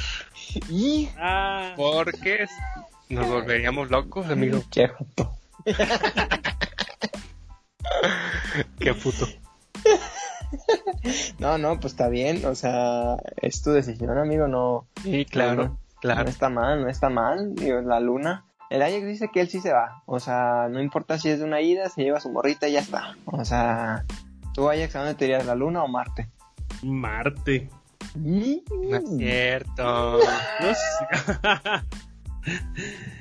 ¿Y? 0.69 1.09
Ah. 1.19 1.73
Porque 1.75 2.47
nos 3.09 3.27
volveríamos 3.27 3.91
locos, 3.91 4.31
amigo. 4.31 4.63
Qué 4.71 4.87
puto. 4.87 5.40
Qué 8.79 8.95
puto. 8.95 9.27
No, 11.39 11.59
no, 11.59 11.79
pues 11.79 11.93
está 11.93 12.09
bien, 12.09 12.45
o 12.45 12.57
sea, 12.57 13.17
es 13.37 13.63
tu 13.63 13.71
decisión, 13.71 14.19
amigo, 14.19 14.49
no. 14.49 14.89
Sí, 15.03 15.25
claro, 15.25 15.79
claro. 16.01 16.25
No 16.25 16.29
está 16.29 16.49
mal, 16.49 16.83
no 16.83 16.89
está 16.89 17.09
mal, 17.09 17.55
digo, 17.55 17.81
la 17.83 18.01
luna. 18.01 18.47
El 18.69 18.83
Ajax 18.83 19.07
dice 19.07 19.31
que 19.33 19.41
él 19.41 19.49
sí 19.49 19.61
se 19.61 19.73
va, 19.73 20.03
o 20.07 20.19
sea, 20.19 20.67
no 20.69 20.83
importa 20.83 21.19
si 21.19 21.29
es 21.29 21.39
de 21.39 21.45
una 21.45 21.61
ida, 21.61 21.89
se 21.89 22.03
lleva 22.03 22.19
su 22.19 22.31
morrita 22.31 22.69
y 22.69 22.73
ya 22.73 22.81
está. 22.81 23.17
O 23.27 23.45
sea, 23.45 24.05
¿tú 24.53 24.69
Ajax 24.69 24.97
a 24.97 24.99
dónde 24.99 25.15
te 25.15 25.27
irías, 25.27 25.47
la 25.47 25.55
luna 25.55 25.85
o 25.85 25.89
Marte? 25.89 26.29
Marte. 26.83 27.71
No 28.17 28.97
es 28.97 29.05
cierto. 29.17 30.19
No 30.61 30.75
sé. 30.75 31.41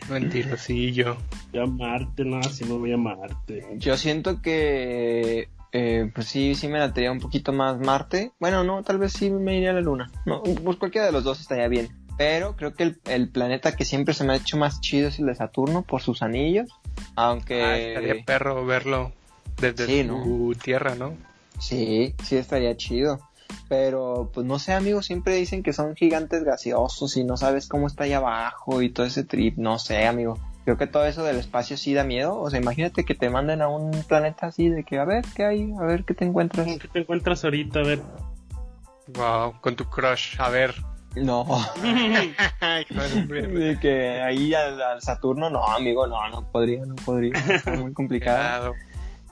Mentirosillo. 0.10 1.17
Voy 1.51 1.62
a 1.62 1.65
Marte, 1.65 2.25
no, 2.25 2.41
si 2.43 2.65
no 2.65 2.79
voy 2.79 2.93
a 2.93 2.97
Marte. 2.97 3.65
Yo 3.77 3.97
siento 3.97 4.41
que 4.41 5.49
eh, 5.71 6.12
pues 6.13 6.27
sí, 6.27 6.55
sí 6.55 6.67
me 6.67 6.79
latería 6.79 7.12
un 7.12 7.19
poquito 7.19 7.53
más 7.53 7.79
Marte. 7.79 8.32
Bueno, 8.39 8.63
no, 8.63 8.84
tal 8.84 8.97
vez 8.97 9.13
sí 9.13 9.29
me 9.29 9.58
iría 9.58 9.71
a 9.71 9.73
la 9.73 9.82
Luna. 9.82 10.12
No, 10.25 10.41
pues 10.43 10.77
cualquiera 10.77 11.05
de 11.05 11.12
los 11.12 11.23
dos 11.23 11.39
estaría 11.39 11.67
bien. 11.67 11.89
Pero 12.17 12.55
creo 12.55 12.73
que 12.73 12.95
el, 13.05 13.29
planeta 13.29 13.75
que 13.75 13.86
siempre 13.86 14.13
se 14.13 14.25
me 14.25 14.34
ha 14.34 14.36
hecho 14.36 14.58
más 14.58 14.82
chido 14.82 15.08
es 15.08 15.19
el 15.19 15.27
de 15.27 15.36
Saturno 15.36 15.84
por 15.84 16.01
sus 16.01 16.21
anillos. 16.21 16.69
Aunque. 17.15 17.63
Ah, 17.63 17.77
estaría 17.77 18.25
perro 18.25 18.65
verlo 18.65 19.13
desde 19.62 20.05
su 20.05 20.55
tierra, 20.62 20.95
¿no? 20.95 21.13
Sí, 21.60 22.15
sí 22.23 22.36
estaría 22.36 22.75
chido. 22.75 23.19
Pero, 23.68 24.32
pues 24.34 24.46
no 24.46 24.60
sé, 24.60 24.74
amigos, 24.74 25.06
siempre 25.06 25.36
dicen 25.36 25.62
que 25.64 25.74
son 25.74 25.96
gigantes 25.96 26.44
gaseosos 26.44 27.18
y 27.18 27.24
no 27.24 27.38
sabes 27.38 27.68
cómo 27.68 27.88
está 27.88 28.06
ahí 28.06 28.14
abajo 28.14 28.82
y 28.82 28.90
todo 28.90 29.06
ese 29.06 29.24
trip. 29.24 29.58
No 29.58 29.78
sé, 29.78 30.06
amigo 30.06 30.38
creo 30.70 30.78
que 30.78 30.86
todo 30.86 31.06
eso 31.06 31.24
del 31.24 31.38
espacio 31.38 31.78
sí 31.78 31.96
da 31.96 32.04
miedo. 32.04 32.40
O 32.40 32.50
sea, 32.50 32.60
imagínate 32.60 33.04
que 33.04 33.16
te 33.16 33.30
manden 33.32 33.64
a 33.64 33.70
un 33.70 33.92
planeta 34.04 34.48
así 34.48 34.70
de 34.70 34.84
que 34.84 35.00
a 35.00 35.06
ver 35.06 35.26
qué 35.36 35.46
hay, 35.46 35.74
a 35.80 35.84
ver 35.84 36.04
qué 36.04 36.14
te 36.14 36.26
encuentras. 36.26 36.68
¿Qué 36.68 36.88
te 36.88 37.00
encuentras 37.00 37.44
ahorita? 37.44 37.80
A 37.80 37.84
ver. 37.84 38.02
Wow, 39.08 39.60
con 39.62 39.76
tu 39.76 39.86
crush, 39.86 40.40
a 40.40 40.50
ver. 40.50 40.76
No. 41.16 41.44
de 41.82 43.78
que 43.82 44.22
ahí 44.22 44.54
al, 44.54 45.02
Saturno, 45.02 45.50
no, 45.50 45.66
amigo, 45.66 46.06
no, 46.06 46.30
no 46.30 46.44
podría, 46.52 46.86
no 46.86 46.96
podría. 46.96 47.34
Está 47.34 47.72
muy 47.72 47.94
complicado. 47.94 48.76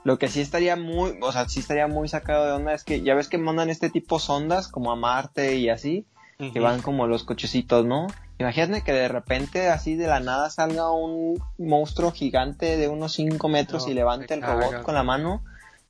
Lo 0.04 0.18
que 0.18 0.28
sí 0.28 0.42
estaría 0.42 0.76
muy, 0.76 1.18
o 1.22 1.32
sea, 1.32 1.48
sí 1.50 1.60
estaría 1.60 1.88
muy 1.88 2.08
sacado 2.08 2.46
de 2.46 2.52
onda 2.54 2.74
es 2.74 2.84
que 2.84 3.02
ya 3.02 3.14
ves 3.14 3.28
que 3.28 3.38
mandan 3.38 3.70
este 3.70 3.90
tipo 3.90 4.20
sondas 4.20 4.68
como 4.68 4.92
a 4.92 4.96
Marte 4.96 5.56
y 5.56 5.70
así, 5.70 6.06
que 6.38 6.60
van 6.60 6.82
como 6.82 7.08
los 7.08 7.24
cochecitos, 7.24 7.86
¿no? 7.86 8.08
Imagínate 8.40 8.84
que 8.84 8.94
de 8.94 9.08
repente 9.08 9.70
así 9.70 9.96
de 9.96 10.08
la 10.08 10.20
nada 10.20 10.50
salga 10.50 10.92
un 10.92 11.42
monstruo 11.58 12.12
gigante 12.12 12.78
de 12.78 12.88
unos 12.88 13.14
5 13.14 13.50
metros 13.50 13.88
y 13.88 13.94
levante 13.94 14.34
el 14.34 14.44
robot 14.44 14.84
con 14.84 14.94
la 14.96 15.04
mano. 15.04 15.44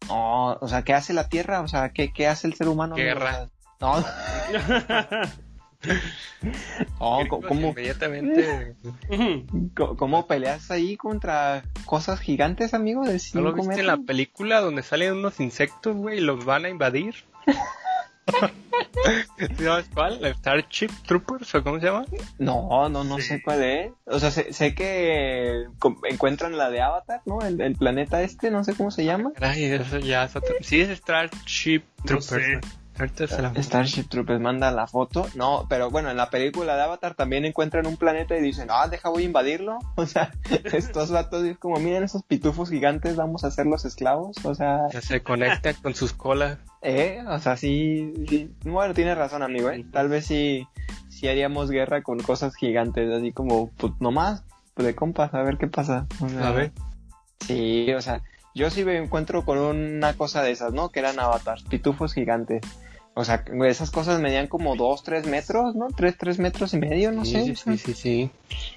No, 0.07 0.53
o 0.53 0.67
sea, 0.67 0.83
¿qué 0.83 0.93
hace 0.93 1.13
la 1.13 1.27
Tierra? 1.27 1.61
O 1.61 1.67
sea, 1.67 1.89
¿qué, 1.89 2.13
qué 2.13 2.27
hace 2.27 2.47
el 2.47 2.53
ser 2.53 2.69
humano? 2.69 2.95
Guerra. 2.95 3.49
No. 3.81 3.95
oh, 6.99 7.23
¿cómo, 7.29 7.69
inmediatamente. 7.69 8.75
¿Cómo 9.75 10.27
peleas 10.27 10.71
ahí 10.71 10.97
contra 10.97 11.63
cosas 11.85 12.19
gigantes, 12.19 12.73
amigo? 12.73 13.05
De 13.05 13.21
¿No 13.33 13.41
lo 13.41 13.53
viste 13.53 13.79
en 13.79 13.87
la 13.87 13.97
película 13.97 14.61
donde 14.61 14.83
salen 14.83 15.13
unos 15.13 15.39
insectos, 15.39 15.95
güey, 15.95 16.17
y 16.17 16.21
los 16.21 16.45
van 16.45 16.65
a 16.65 16.69
invadir? 16.69 17.15
¿Sabes 19.57 19.89
cuál? 19.93 20.19
¿Starship 20.39 20.89
Troopers 21.05 21.53
o 21.55 21.63
cómo 21.63 21.79
se 21.79 21.85
llama? 21.85 22.05
No, 22.39 22.89
no, 22.89 23.03
no 23.03 23.19
sé 23.19 23.41
cuál 23.41 23.63
es. 23.63 23.91
O 24.05 24.19
sea, 24.19 24.31
sé, 24.31 24.75
que 24.75 25.65
encuentran 26.09 26.57
la 26.57 26.69
de 26.69 26.81
Avatar, 26.81 27.21
¿no? 27.25 27.41
El, 27.41 27.75
planeta 27.75 28.21
este, 28.21 28.51
no 28.51 28.63
sé 28.63 28.75
cómo 28.75 28.91
se 28.91 29.05
llama. 29.05 29.31
Ay, 29.39 29.65
eso 29.65 29.99
ya 29.99 30.25
es 30.25 30.35
otro. 30.35 30.55
Sí, 30.61 30.81
es 30.81 30.97
Starship 30.97 31.83
Troopers. 32.05 32.59
Starship 33.61 34.03
Troopers 34.09 34.39
manda 34.39 34.71
la 34.71 34.87
foto. 34.87 35.27
No, 35.35 35.65
pero 35.69 35.89
bueno, 35.89 36.09
en 36.09 36.17
la 36.17 36.29
película 36.29 36.75
de 36.75 36.83
Avatar 36.83 37.15
también 37.15 37.45
encuentran 37.45 37.85
un 37.85 37.97
planeta 37.97 38.37
y 38.37 38.41
dicen, 38.41 38.67
ah, 38.71 38.87
deja, 38.87 39.09
voy 39.09 39.23
a 39.23 39.25
invadirlo. 39.25 39.79
O 39.95 40.05
sea, 40.05 40.31
estos 40.73 41.11
vatos 41.11 41.43
es 41.43 41.57
como, 41.57 41.77
miren 41.77 42.03
esos 42.03 42.23
pitufos 42.23 42.69
gigantes, 42.69 43.15
vamos 43.15 43.43
a 43.43 43.51
ser 43.51 43.65
los 43.65 43.83
esclavos. 43.83 44.37
O 44.45 44.55
sea. 44.55 44.87
se 45.01 45.21
conecta 45.21 45.73
con 45.73 45.95
sus 45.95 46.13
colas. 46.13 46.59
Eh, 46.83 47.23
o 47.27 47.39
sea, 47.39 47.57
sí, 47.57 48.13
Bueno, 48.63 48.93
tienes 48.93 49.17
razón, 49.17 49.41
amigo, 49.41 49.71
¿eh? 49.71 49.83
Tal 49.91 50.07
vez 50.09 50.27
sí, 50.27 50.67
sí 51.09 51.27
haríamos 51.27 51.69
guerra 51.71 52.03
con 52.03 52.19
cosas 52.19 52.55
gigantes, 52.55 53.11
así 53.11 53.33
como, 53.33 53.71
pues 53.71 53.93
nomás, 53.99 54.43
pues 54.75 54.85
de 54.85 54.95
compas, 54.95 55.33
a 55.33 55.41
ver 55.41 55.57
qué 55.57 55.67
pasa. 55.67 56.05
a 56.41 56.51
ver. 56.51 56.71
Sí, 57.39 57.91
o 57.93 57.99
sea, 57.99 58.21
yo 58.57 58.69
sí 58.71 58.83
me 58.83 58.97
encuentro 58.97 59.45
con 59.45 59.59
una 59.59 60.13
cosa 60.13 60.41
de 60.41 60.51
esas, 60.51 60.73
¿no? 60.73 60.89
Que 60.89 60.99
eran 60.99 61.19
avatars, 61.19 61.63
pitufos 61.63 62.13
gigantes. 62.13 62.61
O 63.19 63.25
sea, 63.25 63.43
esas 63.65 63.89
cosas 63.89 64.21
medían 64.21 64.45
como 64.45 64.75
2, 64.75 65.01
3 65.01 65.25
metros, 65.25 65.75
¿no? 65.75 65.87
3, 65.87 66.17
3 66.19 66.37
metros 66.37 66.75
y 66.75 66.77
medio, 66.77 67.11
no 67.11 67.25
sé. 67.25 67.55
Sí, 67.55 67.77
sí, 67.77 67.95
sí. 67.95 68.29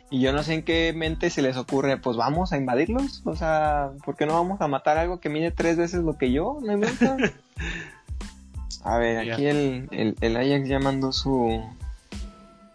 Y 0.09 0.23
yo 0.23 0.33
no 0.33 0.43
sé 0.43 0.55
en 0.55 0.63
qué 0.63 0.95
mente 0.97 1.29
se 1.29 1.43
les 1.43 1.59
ocurre, 1.59 1.99
pues 1.99 2.17
vamos 2.17 2.55
a 2.55 2.57
invadirlos. 2.57 3.21
O 3.27 3.37
sea, 3.37 3.91
¿por 4.03 4.17
qué 4.17 4.25
no 4.25 4.33
vamos 4.33 4.63
a 4.63 4.67
matar 4.67 4.97
algo 4.97 5.21
que 5.21 5.29
mide 5.29 5.51
tres 5.51 5.77
veces 5.77 6.01
lo 6.01 6.17
que 6.17 6.33
yo? 6.33 6.59
¿No 6.63 6.73
a 8.85 8.97
ver, 8.97 9.31
aquí 9.31 9.45
el, 9.45 9.89
el, 9.91 10.17
el, 10.23 10.37
Ajax 10.39 10.67
ya 10.67 10.79
mandó 10.79 11.13
su. 11.13 11.63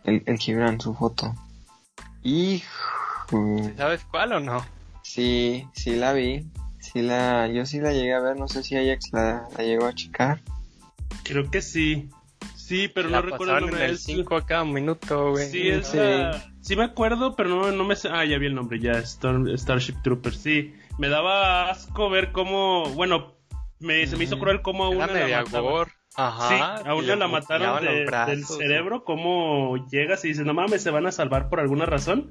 El, 0.04 0.22
el 0.28 0.38
Gibran, 0.38 0.80
su 0.80 0.94
foto. 0.94 1.34
Hijo. 2.22 2.70
¿Sabes 3.76 4.06
cuál 4.12 4.34
o 4.34 4.40
no? 4.40 4.64
Sí, 5.02 5.68
sí 5.74 5.96
la 5.96 6.14
vi. 6.14 6.46
Sí 6.78 7.02
la, 7.02 7.48
yo 7.48 7.66
sí 7.66 7.80
la 7.80 7.92
llegué 7.92 8.14
a 8.14 8.20
ver, 8.20 8.38
no 8.38 8.48
sé 8.48 8.62
si 8.62 8.78
Ajax 8.78 9.14
la, 9.14 9.48
la 9.58 9.64
llegó 9.64 9.88
a 9.88 9.96
checar. 9.96 10.42
Creo 11.24 11.50
que 11.50 11.62
sí. 11.62 12.10
Sí, 12.56 12.88
pero 12.88 13.10
no 13.10 13.22
recuerdo 13.22 13.58
el 13.58 13.66
nombre. 13.66 13.86
el 13.86 13.98
5 13.98 14.36
a 14.36 14.46
cada 14.46 14.66
minuto, 14.66 15.32
güey. 15.32 15.50
Sí, 15.50 15.68
es 15.70 15.88
sí. 15.88 16.00
sí 16.62 16.76
me 16.76 16.84
acuerdo, 16.84 17.36
pero 17.36 17.50
no, 17.50 17.72
no 17.72 17.84
me 17.84 17.96
sé. 17.96 18.10
Ah, 18.12 18.26
ya 18.26 18.38
vi 18.38 18.48
el 18.48 18.56
nombre, 18.56 18.80
ya. 18.80 18.94
Starship 19.04 20.02
Troopers, 20.04 20.38
sí. 20.38 20.74
Me 20.98 21.10
daba 21.10 21.70
asco 21.70 22.10
ver 22.10 22.32
cómo. 22.32 22.90
Bueno, 22.96 23.36
me, 23.80 24.08
se 24.08 24.18
me 24.18 24.24
hizo 24.24 24.40
cruel 24.40 24.62
cómo 24.62 24.86
a 24.86 24.90
una 24.90 25.08
la 25.08 25.44
mataba. 25.44 25.86
Ajá, 26.18 26.78
sí, 26.78 26.88
a 26.88 26.96
una 26.96 27.16
la 27.18 27.28
mataron 27.28 27.84
del 27.84 28.46
cerebro, 28.46 29.04
cómo 29.04 29.76
llegas 29.90 30.24
y 30.24 30.30
dices, 30.30 30.46
no 30.46 30.54
mames, 30.54 30.82
se 30.82 30.90
van 30.90 31.06
a 31.08 31.12
salvar 31.12 31.50
por 31.50 31.60
alguna 31.60 31.86
razón. 31.86 32.30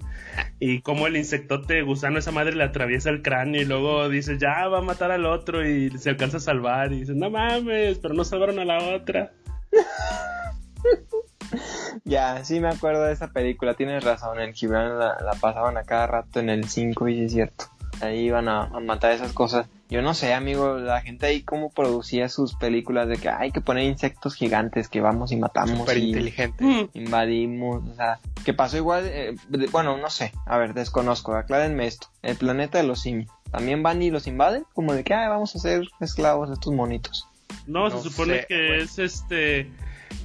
Y 0.58 0.80
cómo 0.80 1.06
el 1.06 1.16
insectote 1.16 1.82
gusano, 1.82 2.18
esa 2.18 2.32
madre 2.32 2.56
le 2.56 2.64
atraviesa 2.64 3.10
el 3.10 3.20
cráneo 3.20 3.60
y 3.60 3.66
luego 3.66 4.08
dices, 4.08 4.38
ya 4.38 4.68
va 4.68 4.78
a 4.78 4.82
matar 4.82 5.10
al 5.10 5.26
otro 5.26 5.68
y 5.68 5.90
se 5.98 6.10
alcanza 6.10 6.38
a 6.38 6.40
salvar. 6.40 6.92
Y 6.92 7.00
dices, 7.00 7.16
no 7.16 7.28
mames, 7.28 7.98
pero 7.98 8.14
no 8.14 8.24
salvaron 8.24 8.58
a 8.58 8.64
la 8.64 8.78
otra. 8.94 9.32
ya, 12.04 12.42
sí 12.42 12.60
me 12.60 12.68
acuerdo 12.68 13.04
de 13.04 13.12
esa 13.12 13.32
película, 13.32 13.74
tienes 13.74 14.02
razón, 14.02 14.40
en 14.40 14.54
Gibran 14.54 14.98
la, 14.98 15.18
la 15.20 15.34
pasaban 15.38 15.76
a 15.76 15.84
cada 15.84 16.06
rato 16.06 16.40
en 16.40 16.48
el 16.48 16.68
5 16.68 17.08
y 17.08 17.24
es 17.24 17.32
cierto. 17.32 17.66
Ahí 18.00 18.20
iban 18.20 18.48
a 18.48 18.68
matar 18.80 19.12
esas 19.12 19.32
cosas. 19.32 19.68
Yo 19.90 20.00
no 20.02 20.14
sé, 20.14 20.32
amigo, 20.32 20.78
la 20.78 21.02
gente 21.02 21.26
ahí 21.26 21.42
cómo 21.42 21.70
producía 21.70 22.28
sus 22.28 22.54
películas 22.54 23.06
de 23.06 23.16
que 23.16 23.28
hay 23.28 23.52
que 23.52 23.60
poner 23.60 23.84
insectos 23.84 24.34
gigantes 24.34 24.88
que 24.88 25.00
vamos 25.00 25.30
y 25.30 25.36
matamos. 25.36 25.78
Súper 25.78 25.98
inteligente. 25.98 26.88
Invadimos, 26.94 27.82
o 27.88 27.94
sea, 27.94 28.18
que 28.44 28.54
pasó 28.54 28.76
igual, 28.76 29.04
eh, 29.06 29.34
bueno, 29.70 29.96
no 29.98 30.10
sé, 30.10 30.32
a 30.46 30.56
ver, 30.56 30.74
desconozco, 30.74 31.34
aclárenme 31.34 31.86
esto. 31.86 32.08
El 32.22 32.36
planeta 32.36 32.78
de 32.78 32.84
los 32.84 33.02
simios, 33.02 33.30
¿también 33.50 33.82
van 33.82 34.02
y 34.02 34.10
los 34.10 34.26
invaden? 34.26 34.64
Como 34.72 34.94
de 34.94 35.04
que, 35.04 35.14
vamos 35.14 35.54
a 35.54 35.58
ser 35.58 35.82
esclavos 36.00 36.48
de 36.48 36.54
estos 36.54 36.72
monitos. 36.72 37.28
No, 37.66 37.90
se 37.90 38.08
supone 38.08 38.46
que 38.48 38.80
es 38.80 38.98
este 38.98 39.70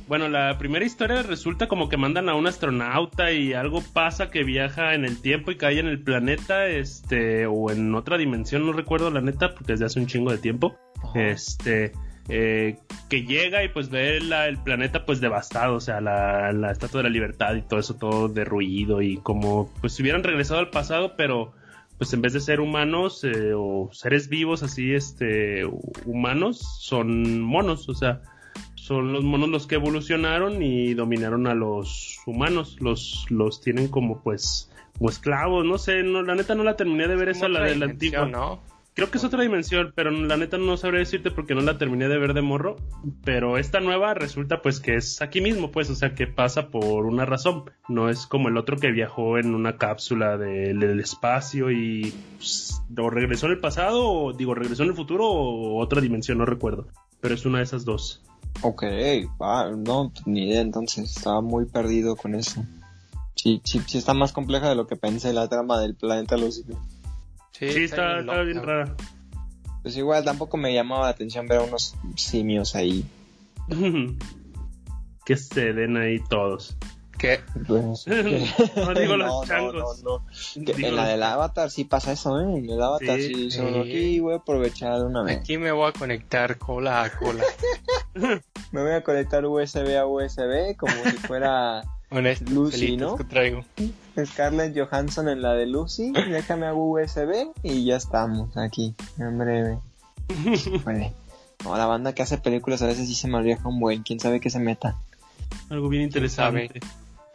bueno, 0.10 0.28
la 0.28 0.58
primera 0.58 0.84
historia 0.84 1.22
resulta 1.22 1.68
como 1.68 1.88
que 1.88 1.96
mandan 1.96 2.30
a 2.30 2.34
un 2.34 2.48
astronauta 2.48 3.32
y 3.32 3.54
algo 3.54 3.84
pasa 3.94 4.32
que 4.32 4.44
viaja 4.44 4.96
en 4.96 5.06
el 5.06 5.22
tiempo 5.22 5.52
y 5.52 5.58
cae 5.58 5.80
en 5.80 5.86
el 5.86 6.02
planeta, 6.02 6.66
este, 6.66 7.46
o 7.46 7.70
en 7.70 7.94
otra 7.94 8.18
dimensión, 8.18 8.66
no 8.66 8.74
recuerdo 8.74 9.12
la 9.12 9.22
neta, 9.22 9.54
porque 9.54 9.74
desde 9.74 9.86
hace 9.86 10.00
un 10.00 10.08
chingo 10.08 10.32
de 10.32 10.40
tiempo. 10.40 10.76
Este, 11.14 11.92
eh, 12.28 12.78
que 13.08 13.22
llega 13.22 13.64
y 13.64 13.70
pues 13.70 13.90
ve 13.90 14.18
el 14.18 14.58
planeta 14.64 15.06
pues 15.06 15.22
devastado, 15.22 15.76
o 15.76 15.80
sea, 15.80 16.02
la, 16.02 16.52
la, 16.54 16.72
Estatua 16.72 17.04
de 17.04 17.10
la 17.10 17.14
Libertad 17.14 17.54
y 17.54 17.62
todo 17.62 17.80
eso 17.80 17.96
todo 17.96 18.30
derruido 18.30 19.04
y 19.04 19.18
como 19.18 19.72
pues 19.80 19.94
si 19.94 20.02
hubieran 20.02 20.24
regresado 20.24 20.60
al 20.60 20.72
pasado, 20.72 21.14
pero 21.18 21.54
pues 22.00 22.12
en 22.14 22.24
vez 22.24 22.34
de 22.34 22.40
ser 22.40 22.62
humanos 22.62 23.24
eh, 23.26 23.54
o 23.56 23.92
seres 23.94 24.28
vivos 24.28 24.64
así, 24.64 24.92
este, 24.92 25.66
humanos, 26.06 26.80
son 26.80 27.42
monos, 27.42 27.88
o 27.90 27.94
sea, 27.94 28.22
son 28.90 29.14
los 29.14 29.24
monos 29.24 29.50
los 29.50 29.68
que 29.68 29.76
evolucionaron 29.76 30.64
y 30.64 30.96
dominaron 30.96 31.46
a 31.46 31.54
los 31.54 32.18
humanos. 32.26 32.76
Los, 32.80 33.28
los 33.30 33.62
tienen 33.62 33.88
como 33.88 34.24
pues 34.24 34.72
como 34.98 35.12
esclavos, 35.12 35.64
no 35.64 35.78
sé, 35.78 36.02
no, 36.02 36.24
la 36.24 36.34
neta 36.34 36.56
no 36.56 36.64
la 36.64 36.76
terminé 36.76 37.08
de 37.08 37.16
ver 37.16 37.30
esa, 37.30 37.48
la 37.48 37.62
del 37.62 37.84
antiguo. 37.84 38.26
¿no? 38.26 38.60
Creo 38.96 39.12
que 39.12 39.20
es 39.20 39.24
otra 39.24 39.44
dimensión, 39.44 39.94
pero 39.94 40.10
la 40.10 40.38
neta 40.38 40.58
no 40.58 40.76
sabría 40.76 41.02
decirte 41.02 41.30
porque 41.30 41.54
no 41.54 41.62
la 41.62 41.78
terminé 41.78 42.08
de 42.08 42.18
ver 42.18 42.34
de 42.34 42.42
morro. 42.42 42.78
Pero 43.24 43.60
esta 43.60 43.80
nueva 43.80 44.16
resulta 44.16 44.64
pues 44.64 44.80
que 44.80 44.96
es 44.96 45.22
aquí 45.22 45.40
mismo, 45.40 45.70
pues, 45.70 45.92
o 45.92 45.96
sea, 45.96 46.16
que 46.16 46.26
pasa 46.26 46.70
por 46.70 47.06
una 47.06 47.26
razón. 47.26 47.66
No 47.88 48.10
es 48.10 48.26
como 48.26 48.50
el 48.50 48.58
otro 48.58 48.76
que 48.78 48.90
viajó 48.90 49.38
en 49.38 49.54
una 49.54 49.78
cápsula 49.78 50.40
del, 50.40 51.00
espacio 51.00 51.70
y 51.70 52.12
pues, 52.38 52.82
o 52.98 53.10
regresó 53.12 53.46
en 53.46 53.52
el 53.52 53.60
pasado, 53.60 54.12
o 54.12 54.34
digo, 54.34 54.56
regresó 54.56 54.82
en 54.82 54.90
el 54.90 54.96
futuro 54.96 55.28
o 55.28 55.78
otra 55.78 56.02
dimensión, 56.02 56.40
no 56.40 56.46
recuerdo. 56.48 56.88
Pero 57.22 57.36
es 57.36 57.46
una 57.46 57.60
de 57.60 57.66
esas 57.66 57.86
dos. 57.86 58.24
Ok, 58.62 58.84
no, 59.78 60.12
ni 60.26 60.50
idea, 60.50 60.62
entonces 60.62 61.16
estaba 61.16 61.42
muy 61.42 61.66
perdido 61.66 62.16
con 62.16 62.36
eso. 62.36 62.64
Sí, 63.36 63.62
sí, 63.64 63.82
sí 63.88 63.98
está 63.98 64.14
más 64.14 64.34
compleja 64.34 64.68
de 64.68 64.76
lo 64.76 64.86
que 64.86 64.98
pensé 64.98 65.32
la 65.32 65.48
trama 65.48 65.80
del 65.80 65.96
planeta 65.96 66.36
Lucifer. 66.36 66.76
Sí, 67.52 67.66
está, 67.66 68.22
bien 68.44 68.62
rara. 68.62 68.96
Pues 69.82 69.96
igual 69.96 70.26
tampoco 70.26 70.58
me 70.58 70.74
llamaba 70.74 71.06
la 71.06 71.10
atención 71.12 71.48
ver 71.48 71.60
a 71.60 71.64
unos 71.64 71.96
simios 72.16 72.76
ahí. 72.76 73.06
que 75.26 75.38
se 75.38 75.74
den 75.74 75.96
ahí 75.96 76.20
todos. 76.30 76.76
¿Qué? 77.20 77.42
Pues, 77.68 78.08
no 78.78 78.94
digo 78.94 79.18
los 79.18 79.46
changos. 79.46 80.04
No, 80.04 80.26
en 80.56 80.96
la 80.96 81.06
del 81.06 81.22
avatar 81.22 81.70
sí 81.70 81.84
pasa 81.84 82.14
eso, 82.14 82.40
¿eh? 82.40 82.44
En 82.44 82.70
el 82.70 82.82
avatar 82.82 83.20
sí, 83.20 83.50
uno 83.60 83.82
aquí, 83.82 84.22
voy 84.22 84.34
a 84.34 84.38
aprovechar 84.38 85.00
de 85.00 85.06
una 85.06 85.24
vez. 85.24 85.38
Aquí 85.38 85.58
me 85.58 85.74
voy 85.74 85.90
a 85.90 85.92
conectar 85.92 86.58
cola 86.58 87.04
a 87.04 87.12
cola. 87.12 87.44
me 88.72 88.82
voy 88.82 88.92
a 88.94 89.04
conectar 89.04 89.46
USB 89.46 89.98
a 89.98 90.06
USB 90.06 90.78
como 90.78 90.94
si 90.94 91.18
fuera 91.18 91.84
Lucy, 92.50 92.96
¿no? 92.96 93.18
Que 93.18 93.26
traigo. 93.26 93.66
Scarlett 94.26 94.78
Johansson 94.78 95.28
en 95.28 95.42
la 95.42 95.54
de 95.56 95.66
Lucy, 95.66 96.14
déjame 96.14 96.68
a 96.68 96.74
USB 96.74 97.52
y 97.64 97.84
ya 97.84 97.98
estamos 97.98 98.56
aquí, 98.56 98.96
en 99.18 99.38
breve. 99.38 99.80
Vale. 100.86 101.14
No, 101.66 101.78
la 101.78 101.86
banda 101.86 102.14
que 102.14 102.22
hace 102.22 102.38
películas 102.38 102.82
a 102.82 102.88
veces 102.88 103.10
sí 103.10 103.16
se 103.16 103.28
malviaja 103.28 103.68
un 103.68 103.82
buen, 103.82 104.04
quién 104.04 104.22
sabe 104.22 104.40
qué 104.40 104.50
se 104.50 104.60
meta. 104.60 104.96
Algo 105.70 105.90
bien 105.90 106.04
interesante. 106.04 106.80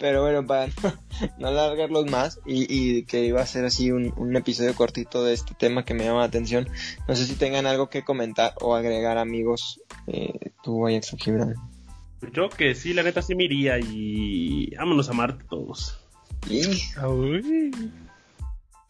Pero 0.04 0.20
bueno, 0.20 0.46
para 0.46 0.66
no, 1.38 1.48
alargarlos 1.48 2.10
más 2.10 2.38
y, 2.44 3.04
que 3.04 3.24
iba 3.24 3.40
a 3.40 3.46
ser 3.46 3.64
así 3.64 3.90
un, 3.90 4.36
episodio 4.36 4.74
cortito 4.74 5.24
de 5.24 5.32
este 5.32 5.54
tema 5.54 5.86
que 5.86 5.94
me 5.94 6.04
llama 6.04 6.18
la 6.18 6.26
atención, 6.26 6.68
no 7.08 7.16
sé 7.16 7.24
si 7.24 7.36
tengan 7.36 7.64
algo 7.64 7.88
que 7.88 8.04
comentar 8.04 8.52
o 8.60 8.74
agregar 8.74 9.16
amigos, 9.16 9.80
eh, 10.06 10.50
tú, 10.62 10.86
Ajax 10.86 11.14
o 11.14 11.16
Gibran. 11.16 11.54
Yo 12.34 12.50
que 12.50 12.74
sí, 12.74 12.92
la 12.92 13.02
neta 13.02 13.22
sí 13.22 13.34
me 13.34 13.44
iría 13.44 13.78
y 13.78 14.76
vámonos 14.76 15.08
a 15.08 15.14
Marte 15.14 15.42
todos. 15.48 15.98
Uy. 16.50 17.72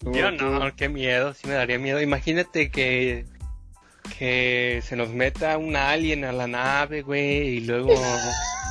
Yo 0.01 0.31
no, 0.33 0.75
qué 0.75 0.89
miedo, 0.89 1.33
sí 1.33 1.47
me 1.47 1.55
daría 1.55 1.79
miedo. 1.79 2.03
Imagínate 2.03 2.73
que 2.73 3.25
que 4.19 4.83
se 4.83 4.97
nos 4.97 5.11
meta 5.11 5.59
un 5.59 5.77
alien 5.77 6.25
a 6.25 6.33
la 6.33 6.49
nave, 6.49 7.03
güey, 7.03 7.59
y 7.59 7.61
luego 7.61 7.95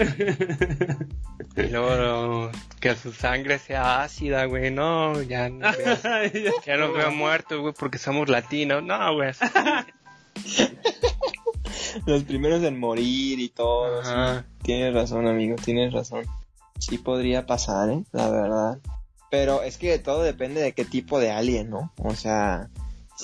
y 1.56 1.62
luego 1.62 2.50
que 2.80 2.94
su 2.94 3.12
sangre 3.12 3.58
sea 3.58 4.02
ácida, 4.02 4.44
güey, 4.46 4.70
no, 4.70 5.20
ya 5.22 5.48
no 5.48 5.70
ya 6.66 6.76
nos 6.76 6.94
veo 6.94 7.10
muertos, 7.10 7.60
güey, 7.60 7.74
porque 7.78 7.98
somos 7.98 8.28
latinos, 8.28 8.82
no, 8.82 9.14
güey. 9.14 9.32
Los 12.06 12.24
primeros 12.24 12.62
en 12.62 12.78
morir 12.78 13.40
y 13.40 13.48
todo. 13.48 14.00
Tienes 14.62 14.94
razón, 14.94 15.26
amigo, 15.26 15.56
tienes 15.56 15.92
razón. 15.92 16.24
Sí 16.78 16.98
podría 16.98 17.46
pasar, 17.46 17.90
¿eh? 17.90 18.04
La 18.12 18.30
verdad. 18.30 18.78
Pero 19.30 19.62
es 19.62 19.76
que 19.76 19.98
todo 19.98 20.22
depende 20.22 20.60
de 20.60 20.72
qué 20.72 20.84
tipo 20.84 21.18
de 21.20 21.30
alien, 21.30 21.70
¿no? 21.70 21.92
O 21.98 22.14
sea, 22.14 22.70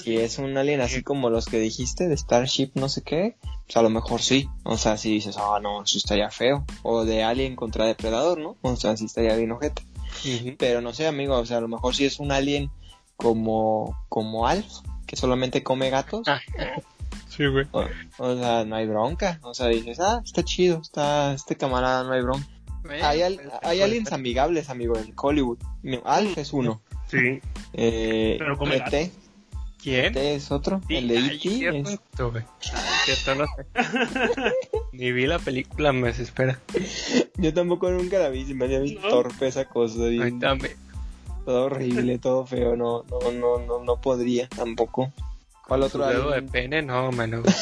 si 0.03 0.17
es 0.17 0.39
un 0.39 0.57
alien 0.57 0.81
así 0.81 1.03
como 1.03 1.31
los 1.31 1.47
que 1.47 1.59
dijiste, 1.59 2.09
de 2.09 2.17
Starship 2.17 2.71
no 2.75 2.89
sé 2.89 3.03
qué, 3.03 3.37
pues 3.67 3.77
a 3.77 3.83
lo 3.83 3.91
mejor 3.91 4.23
sí. 4.23 4.49
O 4.65 4.77
sea, 4.77 4.97
si 4.97 5.13
dices, 5.13 5.37
ah, 5.39 5.59
no, 5.61 5.83
eso 5.83 5.99
estaría 5.99 6.31
feo. 6.31 6.65
O 6.83 7.05
de 7.05 7.25
alien 7.25 7.57
contra 7.57 7.87
depredador, 7.87 8.39
¿no? 8.39 8.57
O 8.63 8.77
sea, 8.77 8.97
sí 8.97 9.07
estaría 9.07 9.37
bien 9.37 9.53
ojete. 9.53 9.83
Pero 10.59 10.81
no 10.81 10.93
sé, 10.93 11.07
amigo, 11.07 11.37
o 11.37 11.47
sea, 11.47 11.59
a 11.59 11.61
lo 11.61 11.69
mejor 11.69 11.95
si 11.95 12.05
es 12.05 12.19
un 12.19 12.33
alien 12.33 12.71
como, 13.17 13.97
como 14.09 14.47
Alf, 14.47 14.67
que 15.07 15.17
solamente 15.17 15.63
come 15.63 15.91
gatos. 15.91 16.27
Ah. 16.27 16.41
Sí, 17.29 17.47
güey. 17.47 17.67
O, 18.19 18.37
sea, 18.37 18.65
no 18.65 18.77
hay 18.77 18.87
bronca. 18.87 19.39
O 19.43 19.53
sea, 19.53 19.67
dices, 19.67 20.01
ah, 20.01 20.23
está 20.25 20.43
chido, 20.43 20.81
está 20.81 21.35
este 21.35 21.57
camarada, 21.57 22.03
no 22.05 22.13
hay 22.13 22.23
bronca. 22.23 22.47
hay, 23.03 23.39
hay 23.63 23.83
aliens 23.83 24.13
amigables, 24.13 24.71
amigo, 24.71 24.97
en 24.97 25.13
Hollywood. 25.15 25.59
Alf 26.05 26.39
es 26.39 26.53
uno. 26.53 26.81
Sí. 27.11 27.41
Eh, 27.73 28.37
Pero 28.39 28.57
come 28.57 28.83
¿Quién? 29.83 30.07
Este 30.07 30.35
es 30.35 30.51
otro, 30.51 30.81
el 30.89 31.09
de 31.09 31.19
E.T. 31.19 31.79
Es... 31.79 32.01
Ni 34.93 35.13
vi 35.13 35.27
la 35.27 35.39
película, 35.39 35.93
me 35.93 36.07
desespera. 36.09 36.59
Yo 37.37 37.53
tampoco 37.55 37.91
nunca 37.91 38.19
la 38.19 38.31
vi, 38.31 38.45
se 38.45 38.55
me 38.55 38.65
había 38.65 38.81
visto 38.81 39.07
torpe 39.09 39.47
esa 39.47 39.67
cosa. 39.67 40.01
Todo 41.45 41.67
horrible, 41.67 42.19
todo 42.19 42.47
feo, 42.47 42.75
no, 42.77 43.05
no, 43.09 43.31
no, 43.31 43.59
no, 43.59 43.85
no 43.85 44.01
podría 44.01 44.49
tampoco. 44.49 45.13
¿Cuál 45.67 45.83
otro 45.83 46.07
dedo 46.07 46.31
de 46.31 46.43
pene? 46.43 46.83
No, 46.83 47.11
mano. 47.13 47.43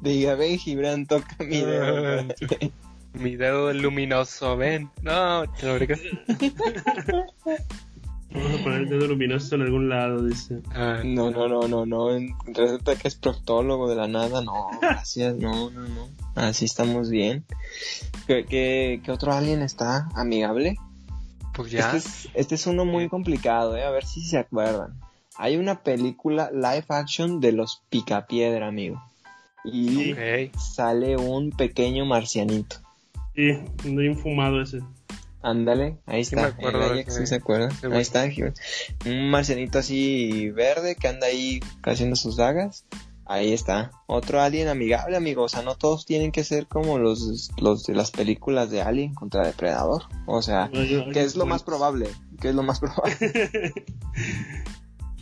diga, 0.00 0.34
ven 0.34 0.58
Gibran, 0.58 1.06
toca 1.06 1.36
mi 1.38 1.60
dedo. 1.60 2.24
mi 3.14 3.36
dedo 3.36 3.72
luminoso, 3.72 4.56
ven. 4.56 4.90
No, 5.02 5.44
te 5.52 5.66
lo 5.66 5.78
Vamos 8.32 8.60
a 8.60 8.62
poner 8.62 8.80
el 8.82 8.88
dedo 8.88 9.08
luminoso 9.08 9.56
en 9.56 9.62
algún 9.62 9.88
lado, 9.88 10.24
dice. 10.24 10.60
Ah, 10.72 11.02
no, 11.04 11.30
no, 11.30 11.48
no, 11.48 11.66
no, 11.66 11.84
no. 11.84 12.08
Resulta 12.46 12.94
que 12.96 13.08
es 13.08 13.16
proctólogo 13.16 13.88
de 13.88 13.96
la 13.96 14.06
nada. 14.06 14.40
No, 14.42 14.70
gracias, 14.80 15.36
no, 15.36 15.70
no, 15.70 15.88
no. 15.88 16.08
Así 16.36 16.64
estamos 16.64 17.10
bien. 17.10 17.44
¿Qué, 18.26 18.44
qué, 19.04 19.10
otro 19.10 19.32
alien 19.32 19.62
está 19.62 20.08
amigable? 20.14 20.76
Pues 21.54 21.72
ya. 21.72 21.86
Este 21.86 21.96
es, 21.96 22.28
este 22.34 22.54
es 22.54 22.66
uno 22.66 22.84
muy 22.84 23.08
complicado, 23.08 23.76
¿eh? 23.76 23.84
A 23.84 23.90
ver 23.90 24.04
si 24.04 24.20
se 24.22 24.38
acuerdan. 24.38 25.00
Hay 25.36 25.56
una 25.56 25.82
película 25.82 26.50
live 26.52 26.84
action 26.88 27.40
de 27.40 27.52
los 27.52 27.82
Picapiedra, 27.88 28.68
amigo. 28.68 29.02
Y 29.64 30.14
sale 30.56 31.16
un 31.16 31.50
pequeño 31.50 32.06
marcianito. 32.06 32.76
Sí, 33.34 33.58
muy 33.88 34.06
infumado 34.06 34.62
ese. 34.62 34.80
Ándale, 35.42 35.98
ahí 36.06 36.20
está. 36.20 36.54
Sí 37.08 37.26
se 37.26 37.34
acuerda. 37.36 37.68
ahí 37.90 38.00
está. 38.00 38.28
Un 39.06 39.30
marcianito 39.30 39.78
así 39.78 40.50
verde 40.50 40.96
que 40.96 41.08
anda 41.08 41.26
ahí 41.26 41.60
haciendo 41.82 42.16
sus 42.16 42.36
dagas. 42.36 42.84
Ahí 43.24 43.52
está. 43.52 43.92
Otro 44.06 44.40
alien 44.40 44.66
amigable, 44.66 45.16
amigo. 45.16 45.44
O 45.44 45.48
sea, 45.48 45.62
no 45.62 45.76
todos 45.76 46.04
tienen 46.04 46.32
que 46.32 46.42
ser 46.42 46.66
como 46.66 46.98
los, 46.98 47.52
los 47.58 47.84
de 47.84 47.94
las 47.94 48.10
películas 48.10 48.70
de 48.70 48.82
Alien 48.82 49.14
contra 49.14 49.46
Depredador. 49.46 50.02
O 50.26 50.42
sea, 50.42 50.68
¿qué 50.72 51.22
es 51.22 51.36
lo 51.36 51.46
más 51.46 51.62
probable? 51.62 52.08
¿Qué 52.40 52.48
es 52.48 52.54
lo 52.56 52.64
más 52.64 52.80
probable? 52.80 53.16